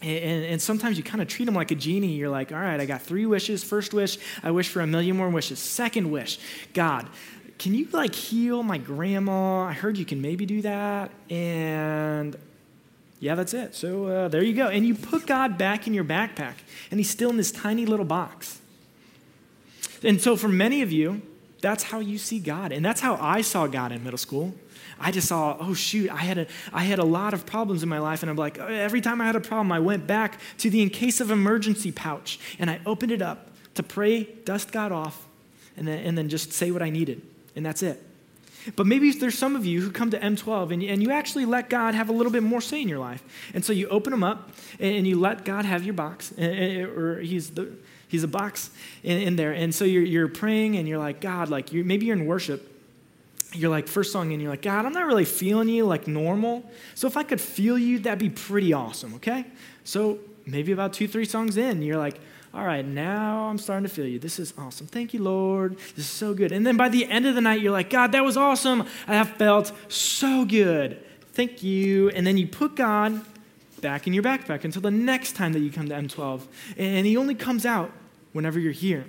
And, 0.06 0.46
and, 0.46 0.62
sometimes 0.62 0.98
you 1.00 1.04
kind 1.04 1.20
of 1.20 1.28
treat 1.28 1.46
them 1.46 1.56
like 1.56 1.72
a 1.72 1.76
genie. 1.76 2.14
You're 2.14 2.30
like, 2.30 2.52
all 2.52 2.60
right, 2.60 2.80
I 2.80 2.86
got 2.86 3.02
three 3.02 3.26
wishes. 3.26 3.64
First 3.64 3.92
wish, 3.92 4.20
I 4.44 4.52
wish 4.52 4.70
for 4.70 4.82
a 4.82 4.88
million 4.88 5.18
more 5.18 5.30
wishes. 5.30 5.58
Second 5.58 6.12
wish, 6.12 6.38
God, 6.74 7.08
can 7.58 7.74
you 7.74 7.88
like 7.92 8.14
heal 8.14 8.62
my 8.62 8.78
grandma? 8.78 9.64
I 9.64 9.74
heard 9.74 9.98
you 9.98 10.06
can 10.06 10.22
maybe 10.22 10.46
do 10.46 10.62
that. 10.62 11.10
And 11.32 12.38
yeah, 13.20 13.34
that's 13.34 13.56
it. 13.56 13.74
So 13.74 14.06
uh, 14.06 14.28
there 14.28 14.44
you 14.44 14.54
go. 14.54 14.68
And 14.68 14.86
you 14.86 14.94
put 14.94 15.26
God 15.26 15.58
back 15.58 15.88
in 15.88 15.94
your 15.96 16.04
backpack, 16.04 16.56
and 16.92 17.00
He's 17.00 17.10
still 17.10 17.32
in 17.32 17.38
this 17.38 17.52
tiny 17.52 17.88
little 17.88 18.06
box. 18.06 18.60
And 20.04 20.22
so 20.22 20.36
for 20.36 20.50
many 20.50 20.84
of 20.84 20.92
you, 20.92 21.24
that's 21.66 21.84
how 21.84 22.00
you 22.00 22.18
see 22.18 22.40
God. 22.40 22.72
And 22.72 22.86
that's 22.86 23.02
how 23.02 23.16
I 23.16 23.42
saw 23.42 23.68
God 23.68 23.92
in 23.92 24.04
middle 24.04 24.18
school. 24.18 24.54
I 25.00 25.12
just 25.12 25.28
saw, 25.28 25.58
oh 25.60 25.74
shoot, 25.74 26.10
I 26.10 26.18
had 26.18 26.38
a, 26.38 26.48
I 26.72 26.84
had 26.84 27.00
a 27.00 27.04
lot 27.04 27.34
of 27.34 27.46
problems 27.46 27.84
in 27.84 27.90
my 27.90 28.00
life, 28.00 28.24
and 28.24 28.30
I'm 28.30 28.38
like, 28.38 28.60
uh, 28.60 28.66
every 28.66 29.02
time 29.02 29.20
I 29.20 29.26
had 29.26 29.36
a 29.36 29.42
problem, 29.42 29.72
I 29.72 29.80
went 29.80 30.08
back 30.08 30.40
to 30.60 30.70
the 30.70 30.82
in 30.82 30.90
case 30.90 31.20
of 31.20 31.32
emergency 31.32 31.92
pouch, 31.92 32.40
and 32.60 32.70
I 32.70 32.80
opened 32.86 33.12
it 33.12 33.22
up 33.22 33.50
to 33.74 33.84
pray, 33.84 34.24
dust 34.46 34.72
God 34.72 34.94
off, 34.94 35.28
and 35.76 35.86
then, 35.86 36.00
and 36.06 36.18
then 36.18 36.30
just 36.30 36.54
say 36.54 36.72
what 36.72 36.82
I 36.82 36.90
needed 36.90 37.22
and 37.56 37.66
that's 37.66 37.82
it. 37.82 38.02
But 38.76 38.88
maybe 38.88 39.12
there's 39.12 39.38
some 39.38 39.56
of 39.56 39.66
you 39.66 39.82
who 39.82 39.92
come 39.92 40.10
to 40.10 40.20
M12 40.20 40.74
and, 40.74 40.84
and 40.84 41.02
you 41.02 41.12
actually 41.12 41.46
let 41.46 41.70
God 41.70 41.94
have 41.94 42.10
a 42.10 42.12
little 42.12 42.32
bit 42.32 42.42
more 42.42 42.62
say 42.62 42.82
in 42.82 42.90
your 42.90 43.00
life. 43.00 43.24
And 43.54 43.64
so 43.64 43.74
you 43.74 43.88
open 43.90 44.10
them 44.10 44.24
up 44.24 44.50
and 44.80 45.06
you 45.06 45.20
let 45.20 45.46
God 45.46 45.66
have 45.66 45.84
your 45.84 45.94
box, 45.94 46.34
eh, 46.38 46.48
eh, 46.48 46.82
or 46.82 47.20
He's, 47.20 47.52
the, 47.52 47.72
he's 48.08 48.24
a 48.24 48.28
box 48.28 48.70
in, 49.04 49.20
in 49.20 49.36
there. 49.36 49.52
And 49.52 49.74
so 49.74 49.86
you're, 49.86 50.04
you're 50.04 50.28
praying 50.28 50.78
and 50.78 50.88
you're 50.88 50.98
like, 50.98 51.22
God, 51.22 51.50
like 51.50 51.74
you 51.74 51.84
maybe 51.84 52.06
you're 52.06 52.16
in 52.16 52.26
worship. 52.26 52.72
You're 53.54 53.70
like, 53.70 53.88
first 53.88 54.12
song, 54.12 54.34
and 54.34 54.42
you're 54.42 54.52
like, 54.52 54.64
God, 54.64 54.86
I'm 54.86 54.92
not 54.92 55.06
really 55.06 55.24
feeling 55.24 55.70
you 55.70 55.86
like 55.86 56.08
normal. 56.08 56.70
So 56.94 57.08
if 57.08 57.16
I 57.16 57.24
could 57.24 57.40
feel 57.40 57.78
you, 57.78 58.00
that'd 58.00 58.20
be 58.20 58.30
pretty 58.30 58.74
awesome, 58.74 59.14
okay? 59.14 59.46
So 59.86 60.20
maybe 60.46 60.74
about 60.74 60.92
two, 60.92 61.08
three 61.08 61.24
songs 61.24 61.56
in, 61.56 61.82
you're 61.82 61.98
like, 61.98 62.20
all 62.54 62.66
right, 62.66 62.86
now 62.86 63.48
I'm 63.50 63.58
starting 63.58 63.88
to 63.88 63.94
feel 63.94 64.08
you. 64.08 64.20
This 64.20 64.40
is 64.40 64.54
awesome. 64.58 64.88
Thank 64.88 65.14
you, 65.14 65.22
Lord. 65.22 65.78
This 65.78 66.00
is 66.00 66.08
so 66.08 66.34
good. 66.34 66.52
And 66.52 66.66
then 66.66 66.76
by 66.76 66.90
the 66.90 67.06
end 67.06 67.26
of 67.26 67.36
the 67.36 67.42
night, 67.42 67.62
you're 67.62 67.72
like, 67.72 67.90
God, 67.90 68.12
that 68.12 68.24
was 68.26 68.36
awesome. 68.36 68.86
I 69.08 69.16
have 69.16 69.30
felt 69.32 69.72
so 69.90 70.44
good. 70.44 71.02
Thank 71.34 71.64
you. 71.64 72.10
And 72.10 72.26
then 72.26 72.38
you 72.38 72.48
put 72.48 72.76
God 72.76 73.22
back 73.86 74.08
in 74.08 74.14
your 74.14 74.24
backpack 74.24 74.64
until 74.64 74.82
the 74.82 74.90
next 74.90 75.34
time 75.34 75.54
that 75.54 75.60
you 75.60 75.72
come 75.72 75.88
to 75.88 75.94
M12. 75.94 76.42
And 76.76 77.06
he 77.06 77.16
only 77.16 77.36
comes 77.36 77.68
out 77.68 77.92
whenever 78.34 78.60
you're 78.60 78.72
here. 78.72 79.06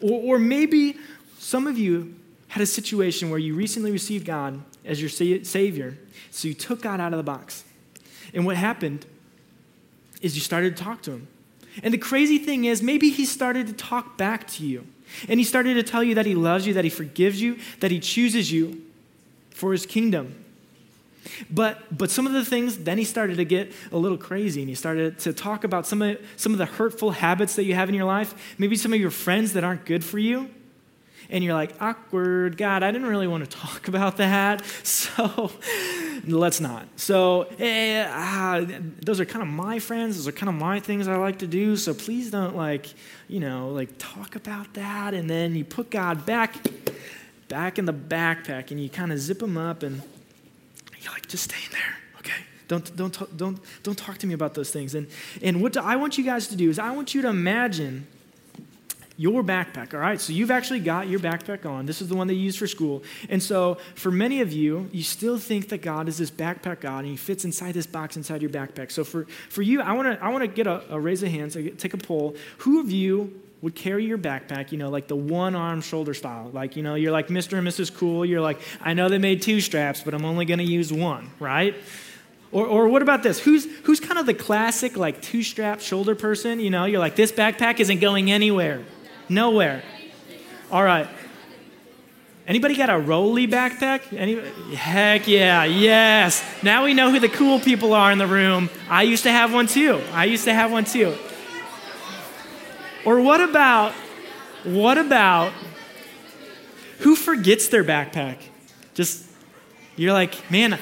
Or, 0.00 0.36
or 0.36 0.38
maybe 0.38 0.96
some 1.40 1.66
of 1.66 1.76
you 1.76 2.14
had 2.46 2.62
a 2.62 2.66
situation 2.66 3.30
where 3.30 3.38
you 3.40 3.56
recently 3.56 3.90
received 3.90 4.24
God 4.24 4.62
as 4.84 5.00
your 5.00 5.10
Savior, 5.10 5.98
so 6.30 6.46
you 6.46 6.54
took 6.54 6.82
God 6.82 7.00
out 7.00 7.12
of 7.12 7.16
the 7.16 7.24
box. 7.24 7.64
And 8.32 8.46
what 8.46 8.56
happened 8.56 9.06
is 10.22 10.36
you 10.36 10.40
started 10.40 10.76
to 10.76 10.84
talk 10.84 11.02
to 11.02 11.10
Him. 11.10 11.26
And 11.82 11.92
the 11.92 11.98
crazy 11.98 12.38
thing 12.38 12.64
is, 12.64 12.80
maybe 12.80 13.10
he 13.10 13.24
started 13.24 13.66
to 13.66 13.72
talk 13.72 14.16
back 14.16 14.46
to 14.48 14.64
you. 14.64 14.86
And 15.28 15.40
he 15.40 15.44
started 15.44 15.74
to 15.74 15.82
tell 15.82 16.04
you 16.04 16.14
that 16.14 16.26
he 16.26 16.36
loves 16.36 16.64
you, 16.64 16.74
that 16.74 16.84
he 16.84 16.90
forgives 16.90 17.42
you, 17.42 17.58
that 17.80 17.90
he 17.90 17.98
chooses 17.98 18.52
you 18.52 18.82
for 19.50 19.72
his 19.72 19.84
kingdom. 19.84 20.44
But, 21.50 21.96
but 21.96 22.10
some 22.10 22.26
of 22.26 22.32
the 22.32 22.44
things, 22.44 22.78
then 22.78 22.98
he 22.98 23.04
started 23.04 23.36
to 23.36 23.44
get 23.44 23.72
a 23.92 23.96
little 23.96 24.18
crazy 24.18 24.60
and 24.60 24.68
he 24.68 24.74
started 24.74 25.18
to 25.20 25.32
talk 25.32 25.64
about 25.64 25.86
some 25.86 26.02
of, 26.02 26.18
some 26.36 26.52
of 26.52 26.58
the 26.58 26.66
hurtful 26.66 27.10
habits 27.10 27.56
that 27.56 27.64
you 27.64 27.74
have 27.74 27.88
in 27.88 27.94
your 27.94 28.06
life, 28.06 28.54
maybe 28.58 28.76
some 28.76 28.92
of 28.92 29.00
your 29.00 29.10
friends 29.10 29.52
that 29.54 29.64
aren't 29.64 29.84
good 29.84 30.04
for 30.04 30.18
you. 30.18 30.50
And 31.30 31.44
you're 31.44 31.54
like, 31.54 31.74
awkward, 31.78 32.56
God, 32.56 32.82
I 32.82 32.90
didn't 32.90 33.08
really 33.08 33.26
want 33.26 33.48
to 33.48 33.50
talk 33.58 33.88
about 33.88 34.16
that, 34.16 34.64
so 34.82 35.50
let's 36.26 36.58
not. 36.58 36.86
So, 36.96 37.42
eh, 37.58 38.06
ah, 38.08 38.64
those 39.02 39.20
are 39.20 39.26
kind 39.26 39.42
of 39.42 39.48
my 39.48 39.78
friends, 39.78 40.16
those 40.16 40.26
are 40.26 40.32
kind 40.32 40.48
of 40.48 40.54
my 40.54 40.80
things 40.80 41.06
I 41.06 41.16
like 41.16 41.40
to 41.40 41.46
do, 41.46 41.76
so 41.76 41.92
please 41.92 42.30
don't, 42.30 42.56
like, 42.56 42.86
you 43.28 43.40
know, 43.40 43.68
like 43.68 43.90
talk 43.98 44.36
about 44.36 44.72
that. 44.74 45.12
And 45.12 45.28
then 45.28 45.54
you 45.54 45.64
put 45.64 45.90
God 45.90 46.24
back, 46.24 46.56
back 47.48 47.78
in 47.78 47.84
the 47.84 47.92
backpack, 47.92 48.70
and 48.70 48.80
you 48.80 48.88
kind 48.88 49.12
of 49.12 49.18
zip 49.18 49.42
him 49.42 49.58
up, 49.58 49.82
and 49.82 50.00
you're 51.02 51.12
like, 51.12 51.26
just 51.28 51.44
stay 51.44 51.64
in 51.64 51.72
there. 51.72 51.96
okay? 52.18 52.42
Don't, 52.68 52.96
don't, 52.96 53.36
don't, 53.36 53.60
don't 53.82 53.98
talk 53.98 54.18
to 54.18 54.26
me 54.26 54.34
about 54.34 54.54
those 54.54 54.70
things. 54.70 54.94
And, 54.94 55.08
and 55.42 55.62
what 55.62 55.76
I 55.76 55.96
want 55.96 56.18
you 56.18 56.24
guys 56.24 56.48
to 56.48 56.56
do 56.56 56.68
is 56.68 56.78
I 56.78 56.90
want 56.90 57.14
you 57.14 57.22
to 57.22 57.28
imagine 57.28 58.06
your 59.18 59.42
backpack, 59.42 59.94
all 59.94 60.00
right? 60.00 60.20
So 60.20 60.32
you've 60.32 60.52
actually 60.52 60.78
got 60.78 61.08
your 61.08 61.18
backpack 61.18 61.66
on. 61.66 61.86
This 61.86 62.00
is 62.00 62.08
the 62.08 62.14
one 62.14 62.28
they 62.28 62.34
use 62.34 62.54
for 62.54 62.68
school. 62.68 63.02
And 63.28 63.42
so 63.42 63.78
for 63.96 64.12
many 64.12 64.40
of 64.40 64.52
you, 64.52 64.88
you 64.92 65.02
still 65.02 65.38
think 65.38 65.70
that 65.70 65.82
God 65.82 66.08
is 66.08 66.18
this 66.18 66.30
backpack 66.30 66.80
God 66.80 67.00
and 67.00 67.08
he 67.08 67.16
fits 67.16 67.44
inside 67.44 67.74
this 67.74 67.86
box 67.86 68.16
inside 68.16 68.42
your 68.42 68.50
backpack. 68.50 68.92
So 68.92 69.02
for, 69.02 69.24
for 69.48 69.62
you, 69.62 69.80
I 69.80 69.92
want 69.92 70.16
to 70.16 70.24
I 70.24 70.28
wanna 70.28 70.46
get 70.46 70.68
a, 70.68 70.84
a 70.94 71.00
raise 71.00 71.24
of 71.24 71.30
hands, 71.30 71.54
take 71.54 71.94
a 71.94 71.98
poll. 71.98 72.36
Who 72.58 72.78
of 72.78 72.92
you 72.92 73.42
would 73.60 73.74
carry 73.74 74.04
your 74.04 74.18
backpack, 74.18 74.70
you 74.70 74.78
know, 74.78 74.88
like 74.88 75.08
the 75.08 75.16
one 75.16 75.56
arm 75.56 75.80
shoulder 75.80 76.14
style. 76.14 76.50
Like, 76.52 76.76
you 76.76 76.82
know, 76.82 76.94
you're 76.94 77.10
like 77.10 77.28
Mr. 77.28 77.58
and 77.58 77.66
Mrs. 77.66 77.92
Cool. 77.92 78.24
You're 78.24 78.40
like, 78.40 78.60
I 78.80 78.94
know 78.94 79.08
they 79.08 79.18
made 79.18 79.42
two 79.42 79.60
straps, 79.60 80.02
but 80.02 80.14
I'm 80.14 80.24
only 80.24 80.44
going 80.44 80.58
to 80.58 80.64
use 80.64 80.92
one, 80.92 81.30
right? 81.40 81.74
Or, 82.52 82.66
or 82.66 82.88
what 82.88 83.02
about 83.02 83.22
this? 83.22 83.40
Who's, 83.40 83.66
who's 83.82 84.00
kind 84.00 84.18
of 84.18 84.26
the 84.26 84.34
classic, 84.34 84.96
like, 84.96 85.20
two 85.20 85.42
strap 85.42 85.80
shoulder 85.80 86.14
person? 86.14 86.60
You 86.60 86.70
know, 86.70 86.84
you're 86.84 87.00
like, 87.00 87.16
this 87.16 87.32
backpack 87.32 87.80
isn't 87.80 87.98
going 87.98 88.30
anywhere. 88.30 88.84
Nowhere. 89.28 89.82
All 90.70 90.82
right. 90.82 91.08
Anybody 92.46 92.76
got 92.76 92.88
a 92.88 92.98
Rolly 92.98 93.46
backpack? 93.46 94.16
Any, 94.16 94.36
heck 94.74 95.28
yeah, 95.28 95.64
yes. 95.64 96.42
Now 96.62 96.84
we 96.84 96.94
know 96.94 97.10
who 97.10 97.20
the 97.20 97.28
cool 97.28 97.60
people 97.60 97.92
are 97.92 98.10
in 98.10 98.16
the 98.16 98.26
room. 98.26 98.70
I 98.88 99.02
used 99.02 99.24
to 99.24 99.30
have 99.30 99.52
one 99.52 99.66
too. 99.66 100.00
I 100.12 100.24
used 100.24 100.44
to 100.44 100.54
have 100.54 100.72
one 100.72 100.86
too. 100.86 101.14
Or 103.08 103.22
what 103.22 103.40
about, 103.40 103.92
what 104.64 104.98
about, 104.98 105.54
who 106.98 107.16
forgets 107.16 107.68
their 107.68 107.82
backpack? 107.82 108.36
Just, 108.92 109.24
you're 109.96 110.12
like, 110.12 110.50
man, 110.50 110.78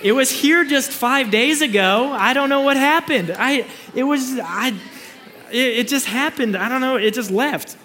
it 0.00 0.12
was 0.12 0.30
here 0.30 0.64
just 0.64 0.92
five 0.92 1.32
days 1.32 1.60
ago. 1.60 2.12
I 2.12 2.34
don't 2.34 2.50
know 2.50 2.60
what 2.60 2.76
happened. 2.76 3.34
I, 3.36 3.66
it 3.96 4.04
was, 4.04 4.38
I, 4.38 4.68
it, 5.50 5.78
it 5.78 5.88
just 5.88 6.06
happened. 6.06 6.56
I 6.56 6.68
don't 6.68 6.80
know. 6.80 6.94
It 6.94 7.14
just 7.14 7.32
left. 7.32 7.76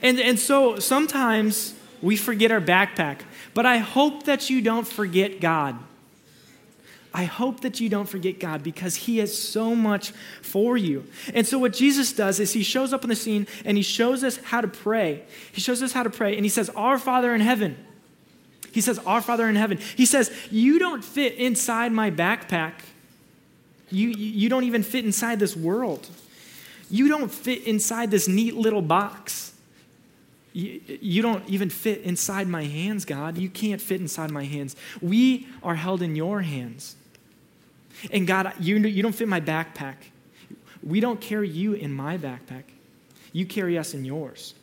And, 0.00 0.18
and 0.18 0.38
so 0.38 0.78
sometimes 0.78 1.74
we 2.00 2.16
forget 2.16 2.50
our 2.50 2.62
backpack. 2.62 3.18
But 3.52 3.66
I 3.66 3.76
hope 3.76 4.22
that 4.22 4.48
you 4.48 4.62
don't 4.62 4.88
forget 4.88 5.40
God. 5.42 5.78
I 7.16 7.24
hope 7.24 7.60
that 7.60 7.80
you 7.80 7.88
don't 7.88 8.06
forget 8.06 8.38
God 8.38 8.62
because 8.62 8.94
He 8.94 9.18
has 9.18 9.36
so 9.36 9.74
much 9.74 10.10
for 10.42 10.76
you. 10.76 11.06
And 11.32 11.46
so, 11.46 11.58
what 11.58 11.72
Jesus 11.72 12.12
does 12.12 12.38
is 12.38 12.52
He 12.52 12.62
shows 12.62 12.92
up 12.92 13.04
on 13.04 13.08
the 13.08 13.16
scene 13.16 13.46
and 13.64 13.78
He 13.78 13.82
shows 13.82 14.22
us 14.22 14.36
how 14.36 14.60
to 14.60 14.68
pray. 14.68 15.22
He 15.50 15.62
shows 15.62 15.82
us 15.82 15.92
how 15.92 16.02
to 16.02 16.10
pray 16.10 16.36
and 16.36 16.44
He 16.44 16.50
says, 16.50 16.68
Our 16.76 16.98
Father 16.98 17.34
in 17.34 17.40
heaven. 17.40 17.78
He 18.70 18.82
says, 18.82 18.98
Our 19.06 19.22
Father 19.22 19.48
in 19.48 19.56
heaven. 19.56 19.78
He 19.96 20.04
says, 20.04 20.30
You 20.50 20.78
don't 20.78 21.02
fit 21.02 21.36
inside 21.36 21.90
my 21.90 22.10
backpack. 22.10 22.74
You, 23.90 24.10
you 24.10 24.50
don't 24.50 24.64
even 24.64 24.82
fit 24.82 25.06
inside 25.06 25.40
this 25.40 25.56
world. 25.56 26.06
You 26.90 27.08
don't 27.08 27.32
fit 27.32 27.66
inside 27.66 28.10
this 28.10 28.28
neat 28.28 28.56
little 28.56 28.82
box. 28.82 29.54
You, 30.52 30.82
you 31.00 31.22
don't 31.22 31.48
even 31.48 31.70
fit 31.70 32.02
inside 32.02 32.46
my 32.46 32.64
hands, 32.64 33.06
God. 33.06 33.38
You 33.38 33.48
can't 33.48 33.80
fit 33.80 34.02
inside 34.02 34.30
my 34.30 34.44
hands. 34.44 34.76
We 35.00 35.48
are 35.62 35.76
held 35.76 36.02
in 36.02 36.14
your 36.14 36.42
hands. 36.42 36.94
And 38.10 38.26
God, 38.26 38.52
you, 38.60 38.76
you 38.76 39.02
don't 39.02 39.14
fit 39.14 39.28
my 39.28 39.40
backpack. 39.40 39.96
We 40.82 41.00
don't 41.00 41.20
carry 41.20 41.48
you 41.48 41.72
in 41.72 41.92
my 41.92 42.18
backpack. 42.18 42.64
You 43.32 43.46
carry 43.46 43.76
us 43.76 43.94
in 43.94 44.04
yours. 44.04 44.54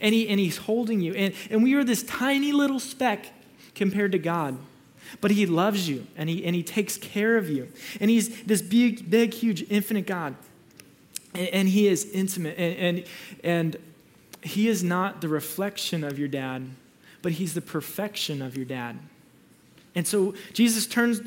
And, 0.00 0.14
he, 0.14 0.28
and 0.28 0.40
he's 0.40 0.56
holding 0.56 1.00
you. 1.00 1.14
And, 1.14 1.34
and 1.50 1.62
we 1.62 1.74
are 1.74 1.84
this 1.84 2.02
tiny 2.02 2.52
little 2.52 2.80
speck 2.80 3.26
compared 3.74 4.12
to 4.12 4.18
God. 4.18 4.58
But 5.20 5.30
he 5.30 5.46
loves 5.46 5.88
you 5.88 6.06
and 6.16 6.28
he, 6.28 6.44
and 6.44 6.54
he 6.54 6.62
takes 6.62 6.98
care 6.98 7.36
of 7.36 7.48
you. 7.48 7.68
And 8.00 8.10
he's 8.10 8.42
this 8.44 8.62
big, 8.62 9.08
big, 9.08 9.32
huge, 9.34 9.64
infinite 9.70 10.06
God. 10.06 10.34
And, 11.34 11.48
and 11.48 11.68
he 11.68 11.86
is 11.86 12.10
intimate. 12.10 12.58
And, 12.58 12.78
and, 12.78 13.06
and 13.44 13.76
he 14.42 14.68
is 14.68 14.82
not 14.82 15.20
the 15.20 15.28
reflection 15.28 16.04
of 16.04 16.18
your 16.18 16.28
dad, 16.28 16.68
but 17.22 17.32
he's 17.32 17.54
the 17.54 17.60
perfection 17.60 18.42
of 18.42 18.56
your 18.56 18.66
dad. 18.66 18.98
And 19.96 20.06
so 20.06 20.34
Jesus 20.52 20.86
turns, 20.86 21.22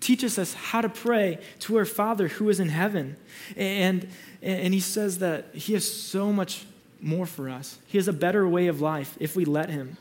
teaches 0.00 0.38
us 0.38 0.54
how 0.54 0.80
to 0.80 0.88
pray 0.88 1.40
to 1.58 1.76
our 1.76 1.84
Father 1.84 2.28
who 2.28 2.48
is 2.48 2.60
in 2.60 2.68
heaven. 2.70 3.16
And, 3.56 4.08
and 4.40 4.72
he 4.72 4.80
says 4.80 5.18
that 5.18 5.46
he 5.52 5.74
has 5.74 5.90
so 5.90 6.32
much 6.32 6.64
more 7.02 7.26
for 7.26 7.50
us. 7.50 7.78
He 7.86 7.98
has 7.98 8.08
a 8.08 8.12
better 8.12 8.48
way 8.48 8.68
of 8.68 8.80
life 8.80 9.16
if 9.20 9.34
we 9.34 9.44
let 9.44 9.68
him. 9.68 9.98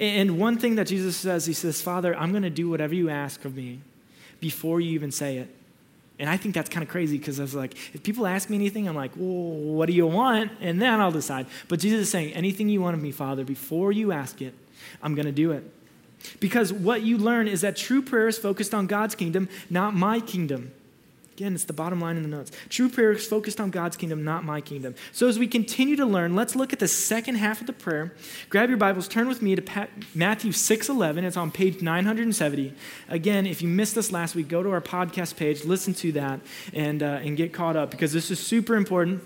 And 0.00 0.38
one 0.38 0.56
thing 0.56 0.76
that 0.76 0.86
Jesus 0.86 1.16
says, 1.16 1.44
he 1.46 1.52
says, 1.52 1.82
Father, 1.82 2.16
I'm 2.16 2.30
going 2.30 2.44
to 2.44 2.50
do 2.50 2.70
whatever 2.70 2.94
you 2.94 3.10
ask 3.10 3.44
of 3.44 3.56
me 3.56 3.80
before 4.40 4.80
you 4.80 4.92
even 4.92 5.10
say 5.10 5.38
it. 5.38 5.48
And 6.18 6.30
I 6.30 6.36
think 6.38 6.54
that's 6.54 6.70
kind 6.70 6.82
of 6.82 6.88
crazy 6.88 7.18
because 7.18 7.38
I 7.38 7.42
was 7.42 7.54
like, 7.54 7.74
if 7.92 8.02
people 8.02 8.26
ask 8.26 8.48
me 8.48 8.56
anything, 8.56 8.88
I'm 8.88 8.96
like, 8.96 9.10
well, 9.16 9.26
what 9.28 9.86
do 9.86 9.92
you 9.92 10.06
want? 10.06 10.52
And 10.60 10.80
then 10.80 10.98
I'll 11.00 11.10
decide. 11.10 11.46
But 11.68 11.80
Jesus 11.80 12.02
is 12.02 12.10
saying, 12.10 12.32
anything 12.32 12.68
you 12.70 12.80
want 12.80 12.96
of 12.96 13.02
me, 13.02 13.10
Father, 13.10 13.44
before 13.44 13.92
you 13.92 14.12
ask 14.12 14.40
it, 14.40 14.54
I'm 15.02 15.14
going 15.14 15.26
to 15.26 15.32
do 15.32 15.50
it. 15.50 15.70
Because 16.40 16.72
what 16.72 17.02
you 17.02 17.18
learn 17.18 17.48
is 17.48 17.60
that 17.60 17.76
true 17.76 18.02
prayer 18.02 18.28
is 18.28 18.38
focused 18.38 18.74
on 18.74 18.86
God's 18.86 19.14
kingdom, 19.14 19.48
not 19.70 19.94
my 19.94 20.20
kingdom. 20.20 20.72
Again, 21.36 21.54
it's 21.54 21.64
the 21.64 21.74
bottom 21.74 22.00
line 22.00 22.16
in 22.16 22.22
the 22.22 22.30
notes. 22.30 22.50
True 22.70 22.88
prayer 22.88 23.12
is 23.12 23.26
focused 23.26 23.60
on 23.60 23.68
God's 23.68 23.94
kingdom, 23.94 24.24
not 24.24 24.42
my 24.42 24.62
kingdom. 24.62 24.94
So, 25.12 25.28
as 25.28 25.38
we 25.38 25.46
continue 25.46 25.94
to 25.96 26.06
learn, 26.06 26.34
let's 26.34 26.56
look 26.56 26.72
at 26.72 26.78
the 26.78 26.88
second 26.88 27.34
half 27.34 27.60
of 27.60 27.66
the 27.66 27.74
prayer. 27.74 28.14
Grab 28.48 28.70
your 28.70 28.78
Bibles, 28.78 29.06
turn 29.06 29.28
with 29.28 29.42
me 29.42 29.54
to 29.54 29.88
Matthew 30.14 30.50
6 30.52 30.88
11. 30.88 31.26
It's 31.26 31.36
on 31.36 31.50
page 31.50 31.82
970. 31.82 32.72
Again, 33.10 33.46
if 33.46 33.60
you 33.60 33.68
missed 33.68 33.94
this 33.94 34.10
last 34.12 34.34
week, 34.34 34.48
go 34.48 34.62
to 34.62 34.70
our 34.70 34.80
podcast 34.80 35.36
page, 35.36 35.62
listen 35.66 35.92
to 35.94 36.12
that, 36.12 36.40
and, 36.72 37.02
uh, 37.02 37.20
and 37.22 37.36
get 37.36 37.52
caught 37.52 37.76
up 37.76 37.90
because 37.90 38.14
this 38.14 38.30
is 38.30 38.40
super 38.40 38.74
important. 38.74 39.22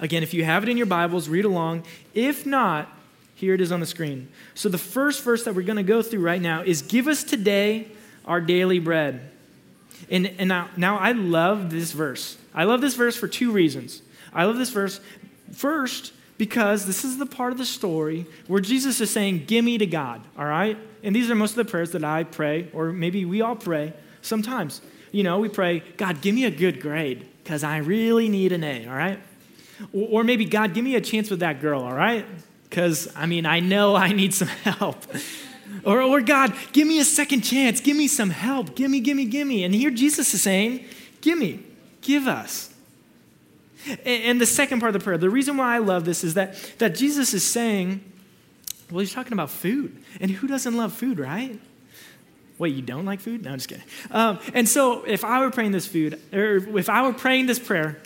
Again, 0.00 0.24
if 0.24 0.34
you 0.34 0.44
have 0.44 0.64
it 0.64 0.68
in 0.68 0.76
your 0.76 0.86
Bibles, 0.86 1.28
read 1.28 1.44
along. 1.44 1.84
If 2.12 2.44
not, 2.44 2.88
here 3.40 3.54
it 3.54 3.60
is 3.62 3.72
on 3.72 3.80
the 3.80 3.86
screen. 3.86 4.28
So, 4.54 4.68
the 4.68 4.78
first 4.78 5.24
verse 5.24 5.44
that 5.44 5.54
we're 5.54 5.62
going 5.62 5.76
to 5.76 5.82
go 5.82 6.02
through 6.02 6.20
right 6.20 6.40
now 6.40 6.62
is 6.62 6.82
Give 6.82 7.08
us 7.08 7.24
today 7.24 7.88
our 8.26 8.40
daily 8.40 8.78
bread. 8.78 9.30
And, 10.10 10.26
and 10.38 10.48
now, 10.48 10.68
now 10.76 10.98
I 10.98 11.12
love 11.12 11.70
this 11.70 11.92
verse. 11.92 12.36
I 12.54 12.64
love 12.64 12.80
this 12.80 12.94
verse 12.94 13.16
for 13.16 13.28
two 13.28 13.50
reasons. 13.50 14.02
I 14.34 14.44
love 14.44 14.58
this 14.58 14.70
verse 14.70 15.00
first 15.52 16.12
because 16.36 16.84
this 16.84 17.02
is 17.02 17.16
the 17.16 17.26
part 17.26 17.52
of 17.52 17.58
the 17.58 17.64
story 17.64 18.26
where 18.46 18.60
Jesus 18.60 19.00
is 19.00 19.10
saying, 19.10 19.44
Give 19.46 19.64
me 19.64 19.78
to 19.78 19.86
God, 19.86 20.20
all 20.36 20.44
right? 20.44 20.76
And 21.02 21.16
these 21.16 21.30
are 21.30 21.34
most 21.34 21.52
of 21.52 21.64
the 21.64 21.70
prayers 21.70 21.92
that 21.92 22.04
I 22.04 22.24
pray, 22.24 22.68
or 22.74 22.92
maybe 22.92 23.24
we 23.24 23.40
all 23.40 23.56
pray 23.56 23.94
sometimes. 24.20 24.82
You 25.12 25.22
know, 25.22 25.38
we 25.38 25.48
pray, 25.48 25.82
God, 25.96 26.20
give 26.20 26.34
me 26.34 26.44
a 26.44 26.50
good 26.50 26.80
grade 26.80 27.26
because 27.42 27.64
I 27.64 27.78
really 27.78 28.28
need 28.28 28.52
an 28.52 28.64
A, 28.64 28.86
all 28.86 28.94
right? 28.94 29.18
Or, 29.94 30.20
or 30.20 30.24
maybe, 30.24 30.44
God, 30.44 30.74
give 30.74 30.84
me 30.84 30.94
a 30.94 31.00
chance 31.00 31.30
with 31.30 31.40
that 31.40 31.60
girl, 31.60 31.82
all 31.82 31.94
right? 31.94 32.26
Because, 32.70 33.12
I 33.16 33.26
mean, 33.26 33.44
I 33.44 33.60
know 33.60 33.96
I 33.96 34.12
need 34.12 34.32
some 34.32 34.48
help. 34.64 35.04
Or, 35.84 36.00
or 36.00 36.20
God, 36.20 36.54
give 36.72 36.86
me 36.86 37.00
a 37.00 37.04
second 37.04 37.42
chance. 37.42 37.80
Give 37.80 37.96
me 37.96 38.08
some 38.08 38.30
help. 38.30 38.74
Give 38.74 38.90
me, 38.90 39.00
give 39.00 39.16
me, 39.16 39.24
give 39.24 39.46
me. 39.46 39.64
And 39.64 39.74
here 39.74 39.90
Jesus 39.90 40.32
is 40.32 40.42
saying, 40.42 40.84
Give 41.20 41.38
me, 41.38 41.60
give 42.00 42.26
us. 42.26 42.72
And 44.04 44.40
the 44.40 44.46
second 44.46 44.80
part 44.80 44.94
of 44.94 45.00
the 45.00 45.04
prayer, 45.04 45.16
the 45.16 45.30
reason 45.30 45.56
why 45.56 45.74
I 45.74 45.78
love 45.78 46.04
this 46.04 46.22
is 46.22 46.34
that, 46.34 46.54
that 46.78 46.94
Jesus 46.94 47.32
is 47.32 47.42
saying, 47.42 48.02
well, 48.90 49.00
he's 49.00 49.12
talking 49.12 49.32
about 49.32 49.50
food. 49.50 49.96
And 50.20 50.30
who 50.30 50.46
doesn't 50.46 50.76
love 50.76 50.92
food, 50.92 51.18
right? 51.18 51.58
Wait, 52.58 52.74
you 52.74 52.82
don't 52.82 53.06
like 53.06 53.20
food? 53.20 53.42
No, 53.42 53.52
I'm 53.52 53.56
just 53.56 53.68
kidding. 53.68 53.84
Um, 54.10 54.38
and 54.52 54.68
so 54.68 55.04
if 55.04 55.24
I 55.24 55.40
were 55.40 55.50
praying 55.50 55.72
this 55.72 55.86
food, 55.86 56.20
or 56.32 56.56
if 56.78 56.90
I 56.90 57.02
were 57.02 57.14
praying 57.14 57.46
this 57.46 57.58
prayer, 57.58 57.98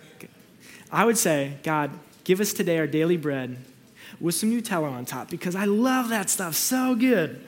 I 0.93 1.05
would 1.05 1.19
say, 1.19 1.55
God, 1.65 1.91
give 2.23 2.41
us 2.41 2.53
today 2.53 2.79
our 2.79 2.87
daily 2.87 3.17
bread 3.17 3.57
with 4.21 4.35
some 4.35 4.51
Nutella 4.51 4.91
on 4.91 5.05
top 5.05 5.31
because 5.31 5.55
I 5.57 5.65
love 5.65 6.09
that 6.11 6.31
stuff 6.31 6.55
so 6.55 6.95
good. 6.95 7.45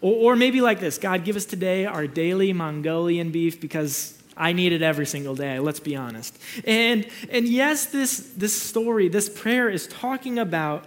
Or, 0.00 0.32
or 0.32 0.36
maybe 0.36 0.60
like 0.60 0.80
this 0.80 0.98
God, 0.98 1.24
give 1.24 1.36
us 1.36 1.44
today 1.44 1.86
our 1.86 2.06
daily 2.06 2.52
Mongolian 2.52 3.30
beef 3.30 3.60
because 3.60 4.16
I 4.36 4.52
need 4.52 4.72
it 4.72 4.82
every 4.82 5.06
single 5.06 5.34
day, 5.34 5.58
let's 5.58 5.80
be 5.80 5.96
honest. 5.96 6.38
And, 6.66 7.06
and 7.30 7.48
yes, 7.48 7.86
this, 7.86 8.32
this 8.36 8.60
story, 8.60 9.08
this 9.08 9.28
prayer 9.28 9.70
is 9.70 9.86
talking 9.86 10.38
about 10.38 10.86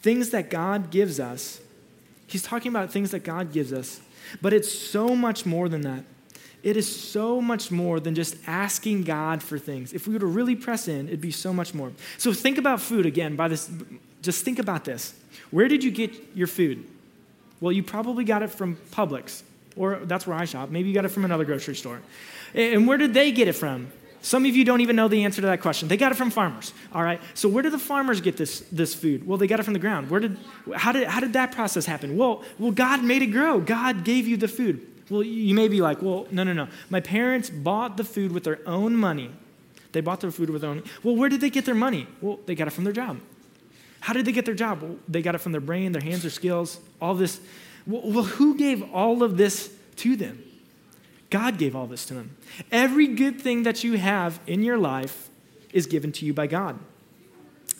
things 0.00 0.30
that 0.30 0.50
God 0.50 0.90
gives 0.90 1.20
us. 1.20 1.60
He's 2.26 2.42
talking 2.42 2.70
about 2.70 2.90
things 2.90 3.12
that 3.12 3.20
God 3.20 3.52
gives 3.52 3.72
us, 3.72 4.00
but 4.42 4.52
it's 4.52 4.72
so 4.72 5.14
much 5.14 5.46
more 5.46 5.68
than 5.68 5.82
that. 5.82 6.04
It 6.62 6.76
is 6.76 6.92
so 6.92 7.40
much 7.40 7.70
more 7.70 8.00
than 8.00 8.16
just 8.16 8.36
asking 8.46 9.04
God 9.04 9.42
for 9.42 9.58
things. 9.58 9.92
If 9.92 10.08
we 10.08 10.14
were 10.14 10.20
to 10.20 10.26
really 10.26 10.56
press 10.56 10.88
in, 10.88 11.06
it'd 11.06 11.20
be 11.20 11.30
so 11.30 11.52
much 11.52 11.72
more. 11.72 11.92
So 12.18 12.32
think 12.32 12.58
about 12.58 12.80
food 12.80 13.06
again 13.06 13.36
by 13.36 13.46
this 13.46 13.70
just 14.22 14.44
think 14.44 14.58
about 14.58 14.84
this. 14.84 15.14
Where 15.50 15.68
did 15.68 15.82
you 15.84 15.90
get 15.90 16.12
your 16.34 16.46
food? 16.46 16.86
Well, 17.60 17.72
you 17.72 17.82
probably 17.82 18.24
got 18.24 18.42
it 18.42 18.50
from 18.50 18.76
Publix, 18.90 19.42
or 19.76 19.96
that's 19.96 20.26
where 20.26 20.36
I 20.36 20.44
shop. 20.44 20.70
Maybe 20.70 20.88
you 20.88 20.94
got 20.94 21.04
it 21.04 21.08
from 21.08 21.24
another 21.24 21.44
grocery 21.44 21.74
store. 21.74 22.00
And 22.54 22.86
where 22.86 22.98
did 22.98 23.14
they 23.14 23.32
get 23.32 23.48
it 23.48 23.54
from? 23.54 23.88
Some 24.20 24.44
of 24.46 24.56
you 24.56 24.64
don't 24.64 24.80
even 24.80 24.96
know 24.96 25.08
the 25.08 25.24
answer 25.24 25.40
to 25.40 25.46
that 25.46 25.60
question. 25.60 25.88
They 25.88 25.96
got 25.96 26.10
it 26.10 26.16
from 26.16 26.30
farmers. 26.30 26.72
All 26.92 27.02
right. 27.02 27.20
So 27.34 27.48
where 27.48 27.62
did 27.62 27.72
the 27.72 27.78
farmers 27.78 28.20
get 28.20 28.36
this, 28.36 28.60
this 28.72 28.94
food? 28.94 29.26
Well, 29.26 29.38
they 29.38 29.46
got 29.46 29.60
it 29.60 29.62
from 29.62 29.74
the 29.74 29.78
ground. 29.78 30.10
Where 30.10 30.20
did 30.20 30.36
how 30.74 30.92
did 30.92 31.06
how 31.06 31.20
did 31.20 31.34
that 31.34 31.52
process 31.52 31.86
happen? 31.86 32.16
Well, 32.16 32.42
well, 32.58 32.72
God 32.72 33.04
made 33.04 33.22
it 33.22 33.28
grow. 33.28 33.60
God 33.60 34.04
gave 34.04 34.26
you 34.26 34.36
the 34.36 34.48
food. 34.48 34.84
Well, 35.08 35.22
you 35.22 35.54
may 35.54 35.68
be 35.68 35.80
like, 35.80 36.02
well, 36.02 36.26
no, 36.30 36.42
no, 36.42 36.52
no. 36.52 36.68
My 36.90 37.00
parents 37.00 37.48
bought 37.48 37.96
the 37.96 38.04
food 38.04 38.32
with 38.32 38.44
their 38.44 38.60
own 38.66 38.96
money. 38.96 39.30
They 39.92 40.00
bought 40.00 40.20
their 40.20 40.30
food 40.30 40.50
with 40.50 40.62
their 40.62 40.70
own. 40.70 40.82
Well, 41.02 41.16
where 41.16 41.28
did 41.28 41.40
they 41.40 41.48
get 41.48 41.64
their 41.64 41.74
money? 41.74 42.06
Well, 42.20 42.40
they 42.44 42.54
got 42.54 42.66
it 42.66 42.72
from 42.72 42.84
their 42.84 42.92
job. 42.92 43.20
How 44.00 44.12
did 44.12 44.24
they 44.24 44.32
get 44.32 44.44
their 44.44 44.54
job? 44.54 44.82
Well, 44.82 44.96
they 45.08 45.22
got 45.22 45.34
it 45.34 45.38
from 45.38 45.52
their 45.52 45.60
brain, 45.60 45.92
their 45.92 46.02
hands, 46.02 46.22
their 46.22 46.30
skills, 46.30 46.80
all 47.00 47.14
this. 47.14 47.40
Well, 47.86 48.24
who 48.24 48.56
gave 48.56 48.82
all 48.94 49.22
of 49.22 49.36
this 49.36 49.74
to 49.96 50.16
them? 50.16 50.42
God 51.30 51.58
gave 51.58 51.76
all 51.76 51.86
this 51.86 52.06
to 52.06 52.14
them. 52.14 52.36
Every 52.72 53.08
good 53.08 53.40
thing 53.40 53.64
that 53.64 53.84
you 53.84 53.98
have 53.98 54.40
in 54.46 54.62
your 54.62 54.78
life 54.78 55.28
is 55.72 55.86
given 55.86 56.12
to 56.12 56.24
you 56.24 56.32
by 56.32 56.46
God. 56.46 56.78